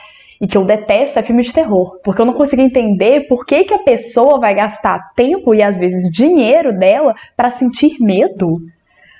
e 0.40 0.48
que 0.48 0.56
eu 0.56 0.64
detesto, 0.64 1.18
é 1.18 1.22
filme 1.22 1.42
de 1.42 1.52
terror. 1.52 2.00
Porque 2.02 2.20
eu 2.20 2.26
não 2.26 2.32
consigo 2.32 2.62
entender 2.62 3.26
por 3.28 3.44
que, 3.44 3.64
que 3.64 3.74
a 3.74 3.78
pessoa 3.78 4.40
vai 4.40 4.54
gastar 4.54 5.12
tempo 5.14 5.54
e 5.54 5.62
às 5.62 5.78
vezes 5.78 6.10
dinheiro 6.10 6.76
dela 6.76 7.14
pra 7.36 7.50
sentir 7.50 7.96
medo. 8.00 8.58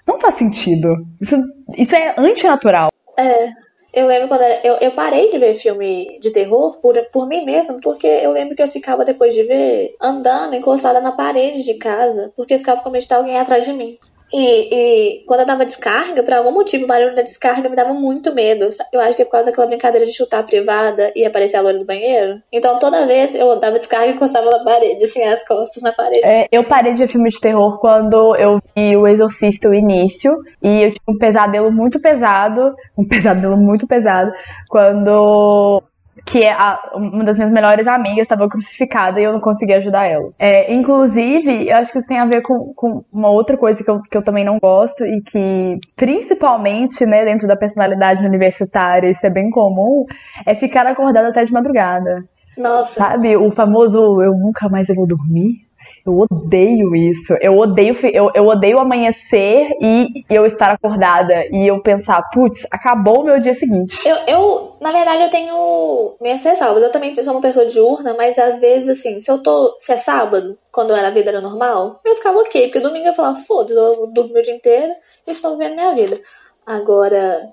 Não 0.06 0.18
faz 0.18 0.36
sentido. 0.36 0.88
Isso, 1.20 1.36
isso 1.76 1.94
é 1.94 2.14
antinatural. 2.18 2.88
É. 3.16 3.50
Eu 3.92 4.06
lembro 4.06 4.28
quando 4.28 4.42
era, 4.42 4.60
eu, 4.64 4.76
eu 4.76 4.92
parei 4.92 5.32
de 5.32 5.38
ver 5.38 5.56
filme 5.56 6.18
de 6.20 6.30
terror 6.30 6.78
por, 6.80 6.94
por 7.12 7.26
mim 7.26 7.44
mesma, 7.44 7.76
porque 7.82 8.06
eu 8.06 8.30
lembro 8.30 8.54
que 8.54 8.62
eu 8.62 8.68
ficava, 8.68 9.04
depois 9.04 9.34
de 9.34 9.42
ver, 9.42 9.96
andando, 10.00 10.54
encostada 10.54 11.00
na 11.00 11.10
parede 11.10 11.64
de 11.64 11.74
casa, 11.74 12.32
porque 12.36 12.54
eu 12.54 12.58
ficava 12.58 12.80
com 12.80 12.90
medo 12.90 13.04
de 13.04 13.12
alguém 13.12 13.36
atrás 13.36 13.64
de 13.64 13.72
mim. 13.72 13.98
E, 14.32 15.20
e 15.20 15.24
quando 15.26 15.40
eu 15.40 15.46
dava 15.46 15.64
descarga, 15.64 16.22
por 16.22 16.32
algum 16.32 16.52
motivo, 16.52 16.84
o 16.84 16.86
barulho 16.86 17.14
da 17.14 17.22
descarga 17.22 17.68
me 17.68 17.76
dava 17.76 17.92
muito 17.92 18.34
medo. 18.34 18.68
Eu 18.92 19.00
acho 19.00 19.16
que 19.16 19.22
é 19.22 19.24
por 19.24 19.32
causa 19.32 19.46
daquela 19.46 19.66
brincadeira 19.66 20.06
de 20.06 20.16
chutar 20.16 20.40
a 20.40 20.42
privada 20.42 21.12
e 21.16 21.24
aparecer 21.24 21.56
a 21.56 21.60
loira 21.60 21.78
do 21.78 21.86
banheiro. 21.86 22.40
Então 22.52 22.78
toda 22.78 23.06
vez 23.06 23.34
eu 23.34 23.58
dava 23.58 23.78
descarga 23.78 24.06
e 24.06 24.14
encostava 24.14 24.50
na 24.50 24.64
parede, 24.64 25.04
assim, 25.04 25.22
as 25.22 25.46
costas 25.46 25.82
na 25.82 25.92
parede. 25.92 26.24
É, 26.24 26.46
eu 26.52 26.64
parei 26.64 26.92
de 26.92 27.00
ver 27.00 27.08
filme 27.08 27.28
de 27.28 27.40
terror 27.40 27.78
quando 27.80 28.36
eu 28.36 28.60
vi 28.76 28.96
O 28.96 29.06
Exorcista, 29.06 29.68
o 29.68 29.74
início, 29.74 30.36
e 30.62 30.82
eu 30.84 30.88
tive 30.90 31.00
um 31.08 31.18
pesadelo 31.18 31.72
muito 31.72 32.00
pesado, 32.00 32.74
um 32.96 33.06
pesadelo 33.08 33.56
muito 33.56 33.86
pesado, 33.86 34.32
quando 34.68 35.82
que 36.26 36.38
é 36.38 36.52
a- 36.52 36.92
uma 36.94 37.24
das 37.24 37.36
minhas 37.36 37.50
melhores 37.50 37.86
amigas 37.86 38.22
estava 38.22 38.48
crucificada 38.48 39.20
e 39.20 39.24
eu 39.24 39.32
não 39.32 39.40
conseguia 39.40 39.78
ajudar 39.78 40.06
ela. 40.06 40.30
É, 40.38 40.72
inclusive, 40.72 41.68
eu 41.68 41.76
acho 41.76 41.92
que 41.92 41.98
isso 41.98 42.08
tem 42.08 42.18
a 42.18 42.26
ver 42.26 42.42
com, 42.42 42.72
com 42.74 43.04
uma 43.12 43.30
outra 43.30 43.56
coisa 43.56 43.82
que 43.82 43.90
eu, 43.90 44.00
que 44.02 44.16
eu 44.16 44.22
também 44.24 44.44
não 44.44 44.58
gosto 44.58 45.04
e 45.04 45.22
que, 45.22 45.78
principalmente, 45.96 47.04
né, 47.06 47.24
dentro 47.24 47.46
da 47.46 47.56
personalidade 47.56 48.24
universitária, 48.24 49.10
isso 49.10 49.26
é 49.26 49.30
bem 49.30 49.50
comum, 49.50 50.04
é 50.46 50.54
ficar 50.54 50.86
acordada 50.86 51.28
até 51.28 51.44
de 51.44 51.52
madrugada. 51.52 52.24
Nossa. 52.58 53.00
Sabe, 53.00 53.36
o 53.36 53.50
famoso 53.50 54.20
eu 54.22 54.32
nunca 54.32 54.68
mais 54.68 54.88
eu 54.88 54.94
vou 54.94 55.06
dormir? 55.06 55.69
Eu 56.04 56.18
odeio 56.18 56.94
isso. 56.94 57.34
Eu 57.40 57.56
odeio, 57.58 57.96
eu, 58.12 58.30
eu 58.34 58.46
odeio 58.46 58.78
amanhecer 58.78 59.68
e 59.80 60.24
eu 60.28 60.46
estar 60.46 60.70
acordada 60.70 61.46
e 61.50 61.66
eu 61.66 61.80
pensar, 61.82 62.22
putz, 62.30 62.66
acabou 62.70 63.20
o 63.20 63.24
meu 63.24 63.40
dia 63.40 63.54
seguinte. 63.54 63.96
Eu, 64.06 64.16
eu, 64.26 64.76
na 64.80 64.92
verdade, 64.92 65.22
eu 65.22 65.30
tenho 65.30 66.16
minhas 66.20 66.44
ressalvas. 66.44 66.82
Eu 66.82 66.90
também 66.90 67.14
sou 67.14 67.34
uma 67.34 67.40
pessoa 67.40 67.66
diurna, 67.66 68.14
mas 68.14 68.38
às 68.38 68.58
vezes, 68.58 68.98
assim, 68.98 69.20
se 69.20 69.30
eu 69.30 69.38
tô. 69.38 69.76
Se 69.78 69.92
é 69.92 69.96
sábado, 69.96 70.58
quando 70.72 70.92
a 70.92 71.10
vida 71.10 71.30
era 71.30 71.40
normal, 71.40 72.00
eu 72.04 72.16
ficava 72.16 72.38
ok. 72.38 72.66
Porque 72.66 72.80
domingo 72.80 73.06
eu 73.06 73.14
falava, 73.14 73.38
foda-se, 73.38 73.78
eu 73.78 74.06
durmo 74.06 74.38
o 74.38 74.42
dia 74.42 74.54
inteiro 74.54 74.92
e 75.26 75.30
estou 75.30 75.56
vivendo 75.56 75.74
minha 75.74 75.94
vida. 75.94 76.18
Agora, 76.66 77.50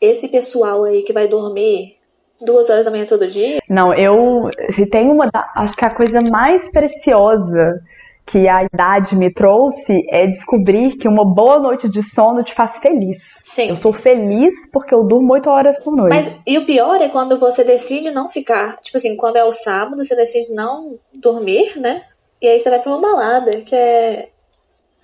esse 0.00 0.28
pessoal 0.28 0.84
aí 0.84 1.02
que 1.02 1.12
vai 1.12 1.28
dormir 1.28 1.96
duas 2.44 2.70
horas 2.70 2.84
da 2.84 2.90
manhã 2.90 3.06
todo 3.06 3.26
dia. 3.26 3.58
Não, 3.68 3.92
eu. 3.94 4.48
Se 4.70 4.86
tem 4.86 5.10
uma. 5.10 5.30
Acho 5.56 5.76
que 5.76 5.84
a 5.84 5.94
coisa 5.94 6.18
mais 6.30 6.70
preciosa 6.70 7.80
que 8.26 8.48
a 8.48 8.62
idade 8.64 9.16
me 9.16 9.32
trouxe 9.32 10.02
é 10.08 10.26
descobrir 10.26 10.96
que 10.96 11.06
uma 11.06 11.24
boa 11.24 11.58
noite 11.58 11.88
de 11.88 12.02
sono 12.02 12.42
te 12.42 12.54
faz 12.54 12.78
feliz. 12.78 13.18
Sim. 13.42 13.68
Eu 13.68 13.76
sou 13.76 13.92
feliz 13.92 14.54
porque 14.72 14.94
eu 14.94 15.04
durmo 15.04 15.34
8 15.34 15.50
horas 15.50 15.78
por 15.78 15.94
noite. 15.94 16.14
Mas, 16.14 16.38
e 16.46 16.56
o 16.56 16.64
pior 16.64 17.00
é 17.00 17.08
quando 17.08 17.38
você 17.38 17.62
decide 17.62 18.10
não 18.10 18.30
ficar. 18.30 18.78
Tipo 18.80 18.96
assim, 18.96 19.14
quando 19.16 19.36
é 19.36 19.44
o 19.44 19.52
sábado, 19.52 20.02
você 20.02 20.16
decide 20.16 20.54
não 20.54 20.98
dormir, 21.12 21.78
né? 21.78 22.02
E 22.40 22.48
aí 22.48 22.58
você 22.58 22.70
vai 22.70 22.80
pra 22.80 22.92
uma 22.92 23.00
balada, 23.00 23.60
que 23.60 23.74
é 23.74 24.28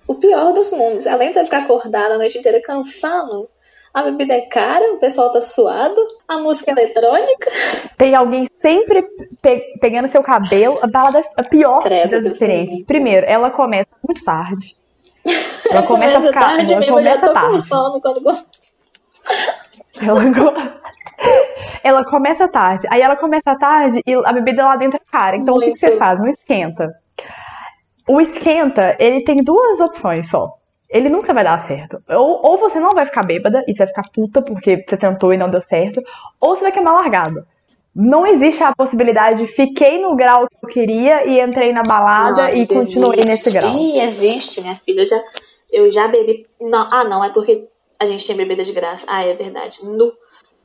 o 0.07 0.15
pior 0.15 0.51
dos 0.51 0.71
mundos. 0.71 1.05
Além 1.05 1.29
de 1.29 1.35
você 1.35 1.45
ficar 1.45 1.59
acordada 1.59 2.15
a 2.15 2.17
noite 2.17 2.37
inteira 2.37 2.61
cansando, 2.61 3.47
a 3.93 4.03
bebida 4.03 4.33
é 4.33 4.41
cara, 4.41 4.93
o 4.93 4.97
pessoal 4.97 5.31
tá 5.31 5.41
suado, 5.41 5.99
a 6.27 6.37
música 6.37 6.71
é 6.71 6.73
eletrônica. 6.73 7.49
Tem 7.97 8.15
alguém 8.15 8.47
sempre 8.61 9.03
pe- 9.41 9.77
pegando 9.81 10.09
seu 10.09 10.21
cabelo. 10.21 10.79
A 10.81 10.87
balada 10.87 11.19
é 11.19 11.23
a 11.37 11.43
pior 11.43 11.79
Credo, 11.79 12.21
das 12.21 12.31
experiências. 12.33 12.85
Primeiro, 12.85 13.25
ela 13.27 13.49
começa 13.51 13.89
muito 14.07 14.23
tarde. 14.23 14.75
Ela 15.69 15.83
começa 15.87 16.17
a 16.17 16.21
Começa 16.21 16.27
ficar. 16.27 16.39
tarde 16.55 16.71
ela 16.71 16.79
mesmo, 16.79 16.99
eu 16.99 17.03
já 17.03 17.11
começa 17.17 17.25
tô 17.27 17.33
com 17.33 17.39
tarde. 17.47 17.61
sono 17.67 18.01
quando. 18.01 18.45
Ela, 20.01 20.23
co- 20.33 20.81
ela 21.83 22.05
começa 22.05 22.47
tarde. 22.47 22.87
Aí 22.89 23.01
ela 23.01 23.15
começa 23.15 23.55
tarde 23.57 24.01
e 24.05 24.13
a 24.13 24.33
bebida 24.33 24.63
lá 24.65 24.75
dentro 24.77 24.99
é 25.05 25.11
cara. 25.11 25.35
Então 25.35 25.55
o 25.55 25.59
que, 25.59 25.71
que 25.71 25.77
você 25.79 25.87
Muito. 25.87 25.99
faz? 25.99 26.21
Um 26.21 26.27
esquenta. 26.27 26.89
O 28.07 28.19
esquenta, 28.21 28.95
ele 28.99 29.23
tem 29.23 29.37
duas 29.43 29.79
opções 29.79 30.29
só. 30.29 30.53
Ele 30.91 31.07
nunca 31.07 31.33
vai 31.33 31.43
dar 31.43 31.57
certo. 31.59 32.03
Ou, 32.09 32.41
ou 32.43 32.57
você 32.57 32.79
não 32.79 32.89
vai 32.91 33.05
ficar 33.05 33.25
bêbada 33.25 33.63
e 33.65 33.73
você 33.73 33.79
vai 33.79 33.87
ficar 33.87 34.03
puta 34.13 34.41
porque 34.41 34.83
você 34.85 34.97
tentou 34.97 35.33
e 35.33 35.37
não 35.37 35.49
deu 35.49 35.61
certo. 35.61 36.03
Ou 36.39 36.55
você 36.55 36.63
vai 36.63 36.71
queimar 36.71 36.93
largada. 36.93 37.47
Não 37.95 38.27
existe 38.27 38.61
a 38.63 38.73
possibilidade, 38.75 39.47
fiquei 39.47 40.01
no 40.01 40.15
grau 40.15 40.47
que 40.47 40.65
eu 40.65 40.69
queria 40.69 41.27
e 41.27 41.41
entrei 41.41 41.73
na 41.73 41.81
balada 41.81 42.43
Não, 42.43 42.49
e 42.49 42.67
continuei 42.67 43.19
existe. 43.19 43.27
nesse 43.27 43.51
grau. 43.51 43.77
Ih, 43.77 43.99
existe, 43.99 44.61
minha 44.61 44.75
filha. 44.75 45.01
Eu 45.01 45.07
já, 45.07 45.23
eu 45.71 45.91
já 45.91 46.07
bebi. 46.07 46.45
Não, 46.59 46.87
ah, 46.91 47.03
não, 47.03 47.23
é 47.23 47.29
porque 47.29 47.67
a 47.99 48.05
gente 48.05 48.23
tinha 48.23 48.37
bebida 48.37 48.63
de 48.63 48.71
graça. 48.71 49.05
Ah, 49.09 49.25
é 49.25 49.33
verdade. 49.33 49.79
Nu. 49.83 50.13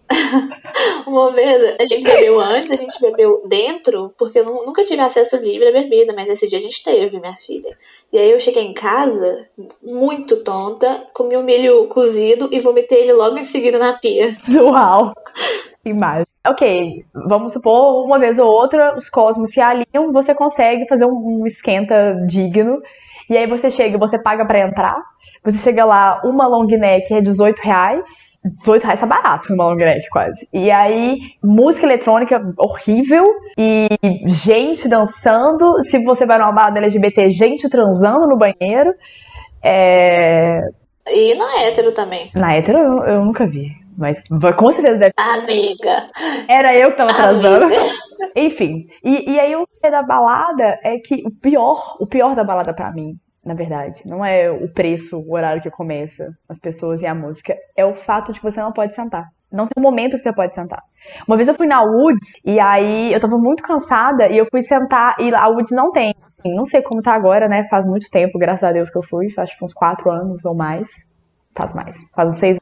Uma 1.07 1.33
vez 1.33 1.77
a 1.81 1.87
gente 1.87 2.05
bebeu 2.05 2.41
antes, 2.41 2.71
a 2.71 2.77
gente 2.77 3.01
bebeu 3.01 3.43
dentro, 3.47 4.13
porque 4.19 4.41
eu 4.41 4.45
nu- 4.45 4.65
nunca 4.67 4.85
tive 4.85 5.01
acesso 5.01 5.37
livre 5.37 5.69
à 5.69 5.73
bebida, 5.73 6.13
mas 6.15 6.29
esse 6.29 6.47
dia 6.47 6.59
a 6.59 6.61
gente 6.61 6.83
teve, 6.83 7.21
minha 7.21 7.35
filha. 7.35 7.77
E 8.13 8.19
aí 8.19 8.31
eu 8.31 8.41
cheguei 8.41 8.63
em 8.63 8.75
casa, 8.75 9.49
muito 9.83 10.43
tonta, 10.43 11.07
comi 11.13 11.37
o 11.37 11.43
milho 11.43 11.87
cozido 11.89 12.49
e 12.53 12.61
vomitei 12.61 13.03
ele 13.03 13.13
logo 13.13 13.37
em 13.39 13.43
seguida 13.43 13.79
na 13.79 13.95
pia. 13.95 14.37
Uau! 14.61 15.13
Imagem. 15.85 16.27
Ok, 16.47 17.05
vamos 17.29 17.53
supor, 17.53 18.05
uma 18.05 18.19
vez 18.19 18.39
ou 18.39 18.47
outra, 18.47 18.97
os 18.97 19.09
cosmos 19.09 19.51
se 19.51 19.61
alinham, 19.61 20.13
você 20.13 20.35
consegue 20.35 20.87
fazer 20.89 21.05
um, 21.05 21.41
um 21.43 21.47
esquenta 21.47 22.15
digno. 22.27 22.81
E 23.29 23.37
aí 23.37 23.47
você 23.49 23.71
chega, 23.71 23.99
você 23.99 24.21
paga 24.21 24.47
pra 24.47 24.61
entrar. 24.61 24.97
Você 25.47 25.59
chega 25.59 25.85
lá, 25.85 26.21
uma 26.25 26.49
long 26.49 26.67
neck 26.67 27.15
é 27.15 27.21
18 27.21 27.61
reais. 27.61 28.37
18 28.59 28.83
reais 28.83 28.99
tá 28.99 29.07
barato 29.07 29.55
uma 29.55 29.69
long 29.69 29.77
neck, 29.77 30.09
quase. 30.11 30.49
E 30.53 30.73
aí, 30.73 31.19
música 31.41 31.87
eletrônica 31.87 32.41
horrível. 32.59 33.23
E 33.57 33.87
gente 34.27 34.89
dançando. 34.89 35.81
Se 35.83 36.03
você 36.03 36.27
vai 36.27 36.37
numa 36.39 36.51
balada 36.51 36.81
LGBT, 36.81 37.31
gente 37.31 37.71
transando 37.71 38.27
no 38.27 38.37
banheiro. 38.37 38.93
É... 39.63 40.63
E 41.09 41.37
na 41.37 41.63
hétero 41.63 41.93
também. 41.93 42.29
Na 42.35 42.57
hétero 42.57 42.79
eu, 42.79 43.05
eu 43.05 43.25
nunca 43.25 43.47
vi. 43.47 43.69
Mas 43.97 44.21
com 44.29 44.73
certeza 44.73 44.99
deve 44.99 45.15
Amiga. 45.17 46.11
Era 46.49 46.77
eu 46.77 46.91
que 46.91 46.97
tava 46.97 47.15
transando. 47.15 47.67
Amiga. 47.67 47.83
Enfim. 48.35 48.89
E, 49.05 49.31
e 49.31 49.39
aí 49.39 49.55
o 49.55 49.65
que 49.65 49.87
é 49.87 49.91
da 49.93 50.03
balada 50.03 50.81
é 50.83 50.99
que 50.99 51.23
o 51.25 51.31
pior, 51.31 51.97
o 52.01 52.07
pior 52.07 52.35
da 52.35 52.43
balada 52.43 52.75
pra 52.75 52.93
mim, 52.93 53.17
na 53.47 53.55
verdade, 53.55 54.03
não 54.05 54.25
é 54.25 54.51
o 54.51 54.69
preço, 54.69 55.19
o 55.19 55.35
horário 55.35 55.63
que 55.63 55.71
começa, 55.71 56.25
as 56.49 56.59
pessoas 56.59 57.01
e 57.01 57.07
a 57.07 57.15
música, 57.15 57.55
é 57.77 57.87
o 57.87 57.95
fato 57.95 58.33
de 58.33 58.41
que 58.41 58.51
você 58.51 58.61
não 58.61 58.73
pode 58.73 58.93
sentar. 58.93 59.25
Não 59.53 59.69
tem 59.69 59.81
um 59.81 59.89
momento 59.89 60.17
que 60.17 60.23
você 60.25 60.35
pode 60.35 60.53
sentar. 60.53 60.83
Uma 61.29 61.37
vez 61.37 61.47
eu 61.47 61.55
fui 61.55 61.69
na 61.69 61.81
Woods 61.81 62.33
e 62.45 62.59
aí 62.59 63.13
eu 63.13 63.21
tava 63.21 63.39
muito 63.39 63.63
cansada 63.63 64.27
e 64.29 64.37
eu 64.37 64.47
fui 64.51 64.63
sentar 64.63 65.15
e 65.21 65.33
a 65.33 65.47
Woods 65.47 65.71
não 65.71 65.93
tem. 65.93 66.13
Assim, 66.39 66.53
não 66.57 66.67
sei 66.67 66.83
como 66.83 67.01
tá 67.01 67.15
agora, 67.15 67.49
né? 67.49 67.65
Faz 67.71 67.87
muito 67.87 68.11
tempo, 68.11 68.37
graças 68.37 68.65
a 68.65 68.73
Deus 68.73 68.91
que 68.91 68.99
eu 68.99 69.03
fui, 69.03 69.29
acho 69.39 69.57
que 69.57 69.65
uns 69.65 69.73
quatro 69.73 70.11
anos 70.11 70.45
ou 70.45 70.55
mais. 70.55 70.89
Faz 71.57 71.73
mais, 71.73 71.97
faz 72.15 72.29
uns 72.29 72.39
seis 72.39 72.59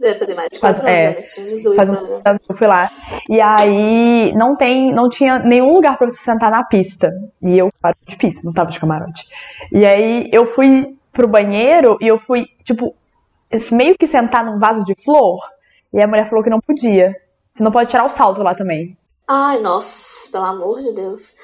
Deve 0.00 0.18
fazer 0.18 0.34
mais 0.34 0.48
de 0.48 0.58
Faz- 0.58 0.80
quatro 0.80 0.88
anos, 0.92 1.04
é, 1.04 1.10
né? 1.16 1.20
Tinha 1.22 1.46
18 1.46 1.76
Faz 1.76 1.90
anos. 1.90 2.40
eu 2.48 2.56
fui 2.56 2.66
lá. 2.66 2.90
E 3.28 3.40
aí 3.40 4.32
não 4.34 4.54
tem, 4.56 4.92
não 4.94 5.08
tinha 5.08 5.38
nenhum 5.40 5.72
lugar 5.72 5.98
pra 5.98 6.08
você 6.08 6.18
sentar 6.22 6.50
na 6.50 6.62
pista. 6.64 7.10
E 7.42 7.58
eu, 7.58 7.70
claro, 7.80 7.96
de 8.06 8.16
pista, 8.16 8.40
não 8.44 8.52
tava 8.52 8.70
de 8.70 8.78
camarote. 8.78 9.26
E 9.72 9.84
aí 9.84 10.28
eu 10.32 10.46
fui 10.46 10.96
pro 11.12 11.26
banheiro 11.26 11.98
e 12.00 12.06
eu 12.06 12.18
fui, 12.18 12.46
tipo, 12.64 12.94
meio 13.72 13.96
que 13.98 14.06
sentar 14.06 14.44
num 14.44 14.58
vaso 14.58 14.84
de 14.84 14.94
flor. 15.02 15.40
E 15.92 16.02
a 16.02 16.06
mulher 16.06 16.28
falou 16.28 16.44
que 16.44 16.50
não 16.50 16.60
podia. 16.60 17.16
Você 17.52 17.62
não 17.64 17.72
pode 17.72 17.90
tirar 17.90 18.04
o 18.06 18.10
salto 18.10 18.42
lá 18.42 18.54
também. 18.54 18.96
Ai, 19.26 19.58
nossa, 19.58 20.30
pelo 20.30 20.44
amor 20.44 20.80
de 20.80 20.92
Deus. 20.92 21.34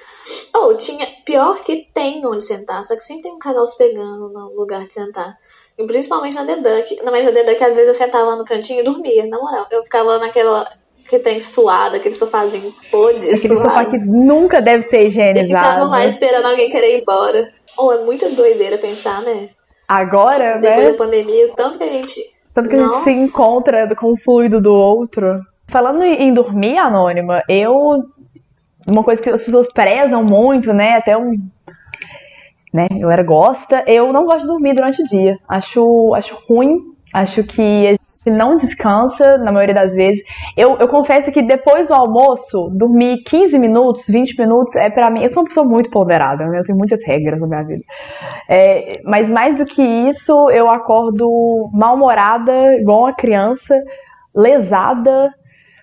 Oh, 0.55 0.73
tinha. 0.75 1.07
Pior 1.27 1.61
que 1.63 1.89
tem 1.93 2.25
onde 2.27 2.43
sentar, 2.45 2.83
só 2.85 2.95
que 2.97 3.03
sempre 3.03 3.25
tem 3.25 3.33
um 3.33 3.39
casal 3.39 3.67
se 3.67 3.77
pegando 3.77 4.31
no 4.31 4.55
lugar 4.55 4.85
de 4.85 4.93
sentar. 4.93 5.37
E 5.79 5.85
principalmente 5.87 6.35
na 6.37 6.45
The 6.45 6.57
Duck. 6.57 6.97
Não, 7.03 7.11
mas 7.13 7.25
na 7.25 7.31
Duck, 7.31 7.63
às 7.65 7.75
vezes 7.75 7.89
eu 7.89 7.95
sentava 7.95 8.31
lá 8.31 8.37
no 8.37 8.45
cantinho 8.45 8.81
e 8.81 8.85
dormia, 8.85 9.27
na 9.27 9.39
moral. 9.39 9.67
Eu 9.71 9.83
ficava 9.83 10.19
naquela. 10.19 10.69
Que 11.07 11.19
tem 11.19 11.39
suado, 11.39 11.97
aquele 11.97 12.15
sofazinho 12.15 12.73
podre, 12.91 13.19
Aquele 13.19 13.37
sofá 13.37 13.71
suado. 13.85 13.91
que 13.91 13.99
nunca 13.99 14.63
deve 14.63 14.83
ser 14.85 15.03
E 15.07 15.11
ficava 15.11 15.31
higienizado. 15.33 15.91
lá 15.91 16.07
esperando 16.07 16.47
alguém 16.47 16.71
querer 16.71 16.97
ir 16.97 17.03
embora. 17.03 17.53
Oh, 17.77 17.93
é 17.93 17.99
muito 18.03 18.27
doideira 18.35 18.79
pensar, 18.79 19.21
né? 19.21 19.51
Agora, 19.87 20.59
Depois 20.59 20.85
né? 20.87 20.93
da 20.93 20.97
pandemia, 20.97 21.47
o 21.49 21.55
tanto 21.55 21.77
que 21.77 21.85
a 21.85 21.89
gente. 21.89 22.25
Tanto 22.55 22.71
que 22.71 22.75
a 22.77 22.79
gente 22.79 22.89
Nossa. 22.89 23.05
se 23.05 23.11
encontra 23.13 23.95
com 23.97 24.13
o 24.13 24.17
fluido 24.17 24.63
do 24.63 24.73
outro. 24.73 25.41
Falando 25.69 26.03
em 26.03 26.23
em 26.23 26.33
dormir, 26.33 26.79
Anônima, 26.79 27.43
eu. 27.51 27.75
Uma 28.87 29.03
coisa 29.05 29.21
que 29.21 29.29
as 29.29 29.43
pessoas 29.43 29.71
prezam 29.73 30.25
muito, 30.25 30.73
né? 30.73 30.93
Até 30.97 31.17
um. 31.19 31.37
Né? 32.75 32.89
A 32.91 32.99
galera 32.99 33.23
gosta. 33.23 33.85
Eu 33.87 34.13
não 34.13 34.25
gosto 34.25 34.41
de 34.41 34.49
dormir 34.49 34.75
durante 34.75 35.01
o 35.01 35.07
dia. 35.07 35.39
Acho, 35.49 36.13
acho 36.13 36.37
ruim. 36.49 36.75
Acho 37.13 37.45
que 37.45 37.63
a 37.63 37.91
gente 37.91 38.37
não 38.37 38.57
descansa, 38.57 39.39
na 39.39 39.53
maioria 39.53 39.77
das 39.77 39.95
vezes. 39.95 40.25
Eu, 40.57 40.77
eu 40.79 40.89
confesso 40.89 41.31
que 41.31 41.41
depois 41.41 41.87
do 41.87 41.95
almoço, 41.95 42.69
dormir 42.73 43.23
15 43.23 43.57
minutos, 43.61 44.07
20 44.09 44.37
minutos, 44.41 44.75
é 44.75 44.91
pra 44.91 45.09
mim. 45.09 45.23
Eu 45.23 45.29
sou 45.29 45.45
uma 45.45 45.49
pessoa 45.49 45.65
muito 45.65 45.89
ponderada, 45.89 46.45
né? 46.47 46.59
Eu 46.59 46.65
tenho 46.65 46.77
muitas 46.77 47.01
regras 47.07 47.39
na 47.39 47.47
minha 47.47 47.63
vida. 47.63 47.83
É, 48.49 49.01
mas 49.05 49.31
mais 49.31 49.57
do 49.57 49.65
que 49.65 49.81
isso, 49.81 50.51
eu 50.51 50.69
acordo 50.69 51.71
mal-humorada, 51.73 52.53
igual 52.81 53.03
uma 53.03 53.15
criança, 53.15 53.77
lesada, 54.35 55.31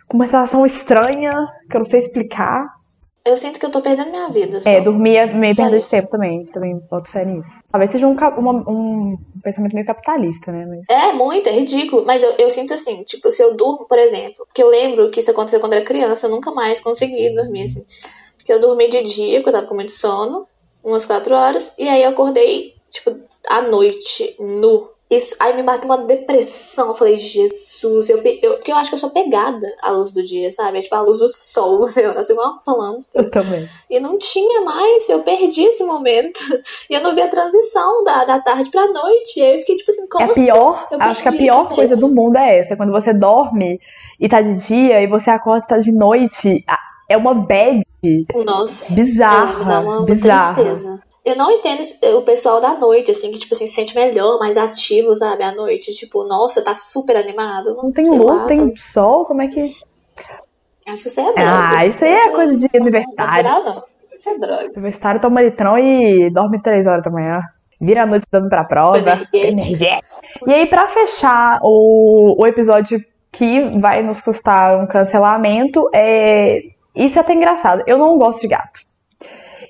com 0.09 0.17
uma 0.17 0.25
sensação 0.25 0.65
estranha, 0.65 1.33
que 1.69 1.77
eu 1.77 1.79
não 1.79 1.85
sei 1.85 1.99
explicar. 1.99 2.80
Eu 3.23 3.37
sinto 3.37 3.59
que 3.59 3.65
eu 3.65 3.69
tô 3.71 3.81
perdendo 3.81 4.09
minha 4.09 4.27
vida. 4.29 4.59
Só. 4.61 4.69
É, 4.69 4.81
dormir 4.81 5.15
é 5.15 5.25
meio 5.31 5.53
Só 5.55 5.63
perda 5.63 5.79
de 5.79 5.89
tempo 5.89 6.09
também, 6.09 6.45
também 6.47 6.81
boto 6.89 7.09
fé 7.11 7.23
nisso. 7.23 7.49
Talvez 7.71 7.91
seja 7.91 8.07
um, 8.07 8.15
uma- 8.15 8.69
um 8.69 9.17
pensamento 9.43 9.73
meio 9.73 9.85
capitalista, 9.85 10.51
né? 10.51 10.65
Mas... 10.65 10.81
É, 10.89 11.13
muito, 11.13 11.47
é 11.47 11.51
ridículo. 11.51 12.03
Mas 12.05 12.23
eu, 12.23 12.31
eu 12.39 12.49
sinto 12.49 12.73
assim, 12.73 13.03
tipo, 13.03 13.31
se 13.31 13.43
eu 13.43 13.55
durmo, 13.55 13.85
por 13.87 13.99
exemplo, 13.99 14.45
porque 14.45 14.63
eu 14.63 14.69
lembro 14.69 15.11
que 15.11 15.19
isso 15.19 15.29
aconteceu 15.29 15.59
quando 15.59 15.73
eu 15.73 15.77
era 15.77 15.85
criança, 15.85 16.25
eu 16.25 16.31
nunca 16.31 16.51
mais 16.51 16.81
consegui 16.81 17.33
dormir, 17.35 17.67
assim. 17.67 17.85
Que 18.43 18.51
eu 18.51 18.59
dormi 18.59 18.89
de 18.89 19.03
dia, 19.03 19.37
porque 19.39 19.49
eu 19.49 19.53
tava 19.53 19.67
com 19.67 19.75
muito 19.75 19.91
sono, 19.91 20.47
umas 20.83 21.05
quatro 21.05 21.35
horas, 21.35 21.71
e 21.77 21.87
aí 21.87 22.01
eu 22.01 22.09
acordei, 22.09 22.73
tipo, 22.89 23.15
à 23.47 23.61
noite, 23.61 24.35
nu. 24.39 24.89
Isso, 25.11 25.35
aí 25.41 25.53
me 25.53 25.61
bateu 25.61 25.89
uma 25.89 25.97
depressão. 25.97 26.87
Eu 26.87 26.95
falei, 26.95 27.17
Jesus, 27.17 28.09
eu, 28.09 28.17
eu, 28.41 28.53
porque 28.53 28.71
eu 28.71 28.77
acho 28.77 28.89
que 28.89 28.95
eu 28.95 28.99
sou 28.99 29.09
pegada 29.09 29.67
à 29.81 29.91
luz 29.91 30.13
do 30.13 30.23
dia, 30.23 30.49
sabe? 30.53 30.77
É 30.77 30.81
tipo 30.81 30.95
a 30.95 31.01
luz 31.01 31.19
do 31.19 31.27
sol, 31.27 31.81
eu 31.91 32.23
sou 32.23 32.33
igual 32.33 32.47
uma 32.51 32.59
planta. 32.63 33.05
Eu 33.13 33.29
também. 33.29 33.67
E 33.89 33.99
não 33.99 34.17
tinha 34.17 34.61
mais, 34.61 35.09
eu 35.09 35.21
perdi 35.21 35.63
esse 35.63 35.83
momento. 35.83 36.39
E 36.89 36.93
eu 36.93 37.01
não 37.01 37.13
vi 37.15 37.21
a 37.21 37.27
transição 37.27 38.03
da, 38.03 38.23
da 38.25 38.39
tarde 38.39 38.69
pra 38.69 38.87
noite. 38.87 39.39
E 39.39 39.43
aí 39.43 39.53
eu 39.53 39.59
fiquei 39.59 39.75
tipo 39.75 39.91
assim, 39.91 40.07
como 40.07 40.25
É 40.25 40.31
a 40.31 40.33
pior, 40.33 40.87
Eu 40.91 41.01
acho 41.01 41.21
que 41.21 41.29
a 41.29 41.31
pior 41.31 41.67
coisa 41.69 41.95
mesmo. 41.95 42.07
do 42.09 42.15
mundo 42.15 42.37
é 42.37 42.59
essa, 42.59 42.75
quando 42.75 42.91
você 42.91 43.13
dorme 43.13 43.79
e 44.19 44.29
tá 44.29 44.41
de 44.41 44.55
dia 44.55 45.01
e 45.01 45.07
você 45.07 45.29
acorda 45.29 45.65
e 45.65 45.67
tá 45.69 45.77
de 45.77 45.91
noite. 45.91 46.63
É 47.09 47.17
uma 47.17 47.33
bad 47.33 47.81
assim? 48.03 48.25
Nossa. 48.45 48.93
bizarra, 48.93 49.53
É, 49.53 49.59
me 49.59 49.65
dá 49.65 49.79
uma, 49.79 49.97
uma 49.99 50.05
bizarra. 50.05 50.53
tristeza. 50.53 50.99
Eu 51.23 51.35
não 51.35 51.51
entendo 51.51 51.83
o 52.17 52.21
pessoal 52.23 52.59
da 52.59 52.73
noite, 52.73 53.11
assim, 53.11 53.31
que, 53.31 53.37
tipo 53.39 53.53
assim, 53.53 53.67
se 53.67 53.73
sente 53.75 53.93
melhor, 53.95 54.39
mais 54.39 54.57
ativo, 54.57 55.15
sabe, 55.15 55.43
à 55.43 55.53
noite. 55.53 55.91
Tipo, 55.91 56.23
nossa, 56.23 56.63
tá 56.63 56.73
super 56.75 57.15
animado. 57.15 57.75
Não, 57.75 57.83
Não 57.83 57.91
tem 57.91 58.05
luz, 58.09 58.21
lá, 58.25 58.45
tem 58.45 58.69
tá- 58.73 58.81
sol, 58.91 59.25
como 59.25 59.41
é 59.43 59.47
que. 59.47 59.71
Acho 60.87 61.03
que 61.03 61.09
isso 61.09 61.19
é 61.19 61.23
droga. 61.25 61.41
Ah, 61.77 61.85
isso 61.85 62.03
aí 62.03 62.11
é 62.11 62.17
Isso 62.17 62.31
coisa 62.31 62.57
de 62.57 62.69
não- 62.73 62.81
universitário. 62.81 63.49
Não, 63.49 63.63
não, 63.63 63.83
isso 64.15 64.29
é 64.29 64.37
droga. 64.37 64.71
Universitário 64.75 65.21
toma 65.21 65.41
litrão 65.43 65.77
e 65.77 66.29
dorme 66.31 66.59
três 66.61 66.87
horas 66.87 67.03
da 67.03 67.11
manhã. 67.11 67.41
Vira 67.79 68.03
a 68.03 68.05
noite 68.07 68.25
dando 68.31 68.49
pra 68.49 68.63
prova. 68.63 68.97
Energético. 69.33 70.03
E 70.47 70.53
aí, 70.53 70.65
pra 70.65 70.87
fechar 70.87 71.59
o, 71.63 72.35
o 72.41 72.47
episódio 72.47 73.03
que 73.31 73.79
vai 73.79 74.01
nos 74.03 74.21
custar 74.21 74.77
um 74.83 74.87
cancelamento, 74.87 75.87
é. 75.93 76.61
Isso 76.95 77.17
é 77.17 77.21
até 77.21 77.33
engraçado. 77.33 77.83
Eu 77.87 77.97
não 77.97 78.17
gosto 78.17 78.41
de 78.41 78.47
gato. 78.47 78.81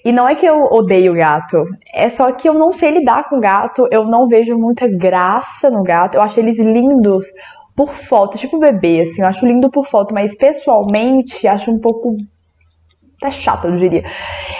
E 0.04 0.12
não 0.12 0.28
é 0.28 0.36
que 0.36 0.46
eu 0.46 0.64
odeio 0.72 1.14
gato, 1.14 1.64
é 1.94 2.10
só 2.10 2.32
que 2.32 2.50
eu 2.50 2.54
não 2.56 2.72
sei 2.72 2.92
lidar 2.92 3.30
com 3.30 3.40
gato, 3.40 3.88
eu 3.92 4.04
não 4.06 4.28
vejo 4.28 4.58
muita 4.58 4.88
graça 4.88 5.70
no 5.70 5.84
gato, 5.84 6.16
eu 6.16 6.22
acho 6.22 6.40
eles 6.40 6.58
lindos 6.58 7.26
por 7.76 7.90
foto, 7.94 8.38
tipo 8.38 8.60
bebê, 8.60 9.02
assim, 9.02 9.22
eu 9.22 9.28
acho 9.28 9.46
lindo 9.46 9.70
por 9.70 9.86
foto, 9.88 10.14
mas 10.14 10.36
pessoalmente 10.36 11.48
acho 11.48 11.72
um 11.72 11.80
pouco 11.80 12.16
até 13.22 13.30
chato, 13.30 13.68
eu 13.68 13.76
diria. 13.76 14.04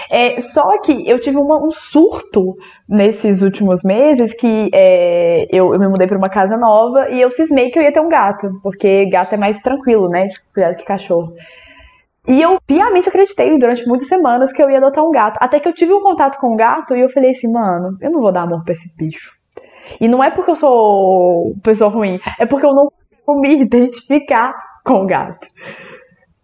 É, 0.08 0.40
só 0.40 0.80
que 0.80 1.08
eu 1.08 1.20
tive 1.20 1.36
uma- 1.38 1.58
um 1.64 1.70
surto 1.70 2.56
nesses 2.88 3.42
últimos 3.42 3.82
meses 3.82 4.32
que 4.32 4.70
é, 4.72 5.46
eu, 5.50 5.72
eu 5.74 5.80
me 5.80 5.88
mudei 5.88 6.06
pra 6.06 6.16
uma 6.16 6.28
casa 6.28 6.56
nova 6.56 7.10
e 7.10 7.20
eu 7.20 7.30
cismei 7.32 7.70
que 7.70 7.78
eu 7.78 7.82
ia 7.82 7.92
ter 7.92 8.00
um 8.00 8.08
gato, 8.08 8.48
porque 8.62 9.06
gato 9.06 9.34
é 9.34 9.36
mais 9.36 9.58
tranquilo, 9.60 10.08
né? 10.08 10.28
De 10.28 10.40
cuidado 10.54 10.76
que 10.76 10.84
cachorro. 10.84 11.32
E 12.26 12.40
eu 12.40 12.60
piamente 12.64 13.08
acreditei 13.08 13.58
durante 13.58 13.86
muitas 13.86 14.06
semanas 14.06 14.52
que 14.52 14.62
eu 14.62 14.70
ia 14.70 14.78
adotar 14.78 15.04
um 15.04 15.10
gato. 15.10 15.38
Até 15.40 15.58
que 15.58 15.68
eu 15.68 15.74
tive 15.74 15.92
um 15.92 16.00
contato 16.00 16.38
com 16.38 16.52
um 16.52 16.56
gato 16.56 16.94
e 16.94 17.00
eu 17.00 17.08
falei 17.08 17.30
assim, 17.30 17.50
mano, 17.50 17.96
eu 18.00 18.10
não 18.10 18.20
vou 18.20 18.32
dar 18.32 18.42
amor 18.42 18.62
pra 18.62 18.72
esse 18.72 18.88
bicho. 18.96 19.36
E 20.00 20.06
não 20.06 20.22
é 20.22 20.30
porque 20.30 20.52
eu 20.52 20.56
sou 20.56 21.54
pessoa 21.62 21.90
ruim, 21.90 22.20
é 22.38 22.46
porque 22.46 22.64
eu 22.64 22.74
não 22.74 22.92
consigo 23.26 23.40
me 23.40 23.56
identificar 23.62 24.54
com 24.84 25.02
o 25.02 25.06
gato. 25.06 25.48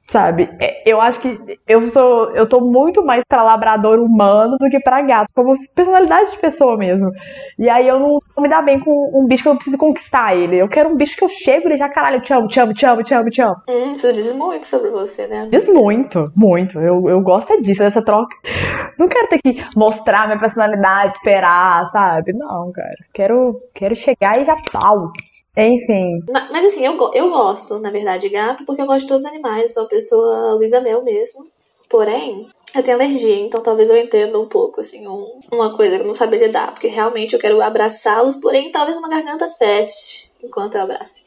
Sabe? 0.09 0.49
É, 0.59 0.91
eu 0.91 1.01
acho 1.03 1.21
que 1.21 1.39
eu 1.69 1.83
sou. 1.89 2.35
Eu 2.35 2.49
tô 2.49 2.61
muito 2.61 3.05
mais 3.05 3.23
pra 3.29 3.43
labrador 3.43 3.99
humano 3.99 4.57
do 4.59 4.71
que 4.71 4.81
pra 4.81 5.03
gato, 5.03 5.29
como 5.35 5.53
personalidade 5.75 6.31
de 6.31 6.39
pessoa 6.39 6.79
mesmo. 6.79 7.11
E 7.59 7.69
aí 7.69 7.87
eu 7.87 8.01
não, 8.01 8.19
não 8.35 8.43
me 8.43 8.49
dá 8.49 8.63
bem 8.63 8.81
com 8.81 8.91
um 9.15 9.27
bicho 9.27 9.43
que 9.43 9.49
eu 9.51 9.55
preciso 9.55 9.77
conquistar 9.77 10.35
ele. 10.35 10.57
Eu 10.57 10.67
quero 10.67 10.89
um 10.89 10.97
bicho 10.97 11.15
que 11.15 11.25
eu 11.25 11.29
chego 11.29 11.69
e 11.69 11.77
já, 11.77 11.91
caralho, 11.91 12.23
te 12.23 12.33
amo, 12.33 12.49
te 12.49 12.59
amo, 12.59 12.73
te 12.73 12.87
amo, 12.87 13.03
te 13.03 13.15
amo, 13.15 13.29
te 13.29 13.43
amo. 13.43 13.57
Hum, 13.69 13.93
isso 13.93 14.11
diz 14.15 14.33
muito 14.33 14.65
sobre 14.65 14.89
você, 14.89 15.27
né? 15.27 15.47
Diz 15.51 15.69
muito, 15.69 16.33
muito. 16.35 16.81
Eu, 16.81 17.07
eu 17.07 17.21
gosto 17.21 17.53
é 17.53 17.61
disso, 17.61 17.81
dessa 17.81 18.03
troca. 18.03 18.35
Não 18.99 19.09
quero 19.09 19.29
ter 19.29 19.41
que 19.43 19.63
mostrar 19.77 20.27
minha 20.27 20.39
personalidade, 20.39 21.17
esperar, 21.17 21.85
sabe? 21.91 22.33
Não, 22.33 22.73
cara. 22.73 22.97
Quero, 23.13 23.61
quero 23.75 23.95
chegar 23.95 24.41
e 24.41 24.47
já 24.47 24.57
pau. 24.73 25.13
Enfim. 25.59 26.23
Mas, 26.31 26.51
mas, 26.51 26.67
assim, 26.67 26.87
eu, 26.87 26.97
eu 27.13 27.31
gosto, 27.31 27.79
na 27.81 27.91
verdade, 27.91 28.29
de 28.29 28.35
gato, 28.35 28.65
porque 28.65 28.81
eu 28.81 28.87
gosto 28.87 29.01
de 29.01 29.09
todos 29.09 29.25
os 29.25 29.31
animais. 29.31 29.73
Sou 29.73 29.83
uma 29.83 29.89
pessoa 29.89 30.55
Luísa 30.55 30.81
Mel 30.81 31.03
mesmo. 31.03 31.47
Porém, 31.89 32.49
eu 32.75 32.83
tenho 32.83 32.97
alergia, 32.97 33.41
então 33.41 33.63
talvez 33.63 33.89
eu 33.89 33.97
entenda 33.97 34.39
um 34.39 34.47
pouco, 34.47 34.81
assim, 34.81 35.09
um, 35.09 35.41
uma 35.51 35.75
coisa 35.75 35.97
que 35.97 36.03
eu 36.03 36.07
não 36.07 36.15
sabia 36.15 36.47
lidar. 36.47 36.73
Porque 36.73 36.87
realmente 36.87 37.33
eu 37.33 37.41
quero 37.41 37.61
abraçá-los, 37.61 38.37
porém 38.37 38.71
talvez 38.71 38.97
uma 38.97 39.09
garganta 39.09 39.49
feche 39.49 40.31
enquanto 40.43 40.77
eu 40.77 40.83
abrace. 40.83 41.25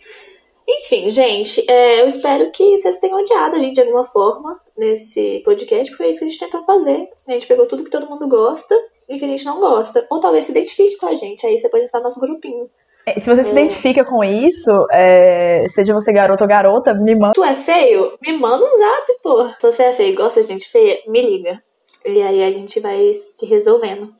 Enfim, 0.67 1.09
gente, 1.09 1.65
é, 1.69 2.01
eu 2.01 2.07
espero 2.07 2.49
que 2.51 2.77
vocês 2.77 2.99
tenham 2.99 3.19
odiado 3.19 3.57
a 3.57 3.59
gente 3.59 3.73
de 3.73 3.81
alguma 3.81 4.05
forma 4.05 4.61
nesse 4.77 5.41
podcast, 5.43 5.89
porque 5.89 6.03
foi 6.03 6.09
isso 6.09 6.19
que 6.19 6.25
a 6.25 6.29
gente 6.29 6.39
tentou 6.39 6.63
fazer. 6.63 7.09
A 7.27 7.31
gente 7.31 7.47
pegou 7.47 7.65
tudo 7.65 7.83
que 7.83 7.89
todo 7.89 8.09
mundo 8.09 8.27
gosta 8.27 8.73
e 9.09 9.19
que 9.19 9.25
a 9.25 9.27
gente 9.27 9.43
não 9.43 9.59
gosta. 9.59 10.05
Ou 10.09 10.19
talvez 10.19 10.45
se 10.45 10.51
identifique 10.51 10.95
com 10.97 11.07
a 11.07 11.15
gente, 11.15 11.45
aí 11.45 11.57
você 11.57 11.67
pode 11.67 11.83
entrar 11.83 11.99
no 11.99 12.05
nosso 12.05 12.19
grupinho. 12.19 12.69
É, 13.05 13.19
se 13.19 13.27
você 13.27 13.43
se 13.43 13.51
identifica 13.51 14.05
com 14.05 14.23
isso, 14.23 14.69
é, 14.91 15.61
seja 15.69 15.93
você 15.93 16.13
garoto 16.13 16.43
ou 16.43 16.47
garota, 16.47 16.93
me 16.93 17.15
manda. 17.15 17.33
Tu 17.33 17.43
é 17.43 17.55
feio? 17.55 18.17
Me 18.21 18.33
manda 18.33 18.63
um 18.63 18.77
zap, 18.77 19.21
pô. 19.23 19.49
Se 19.59 19.71
você 19.71 19.83
é 19.83 19.93
feio 19.93 20.13
e 20.13 20.15
gosta 20.15 20.41
de 20.41 20.47
gente 20.47 20.69
feia, 20.69 20.99
me 21.07 21.21
liga. 21.21 21.61
E 22.05 22.21
aí 22.21 22.43
a 22.43 22.51
gente 22.51 22.79
vai 22.79 23.13
se 23.13 23.45
resolvendo. 23.45 24.13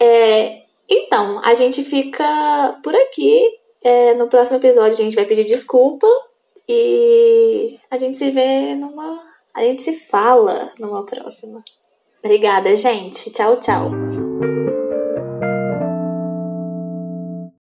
É, 0.00 0.62
então, 0.88 1.40
a 1.44 1.54
gente 1.54 1.82
fica 1.82 2.78
por 2.82 2.94
aqui. 2.94 3.40
É, 3.82 4.14
no 4.14 4.28
próximo 4.28 4.58
episódio 4.58 4.92
a 4.92 4.96
gente 4.96 5.14
vai 5.14 5.24
pedir 5.24 5.44
desculpa. 5.44 6.06
E 6.68 7.78
a 7.90 7.98
gente 7.98 8.16
se 8.16 8.30
vê 8.30 8.74
numa. 8.74 9.22
A 9.54 9.62
gente 9.62 9.82
se 9.82 9.92
fala 9.92 10.70
numa 10.78 11.04
próxima. 11.04 11.62
Obrigada, 12.22 12.74
gente. 12.76 13.30
Tchau, 13.30 13.58
tchau. 13.58 13.90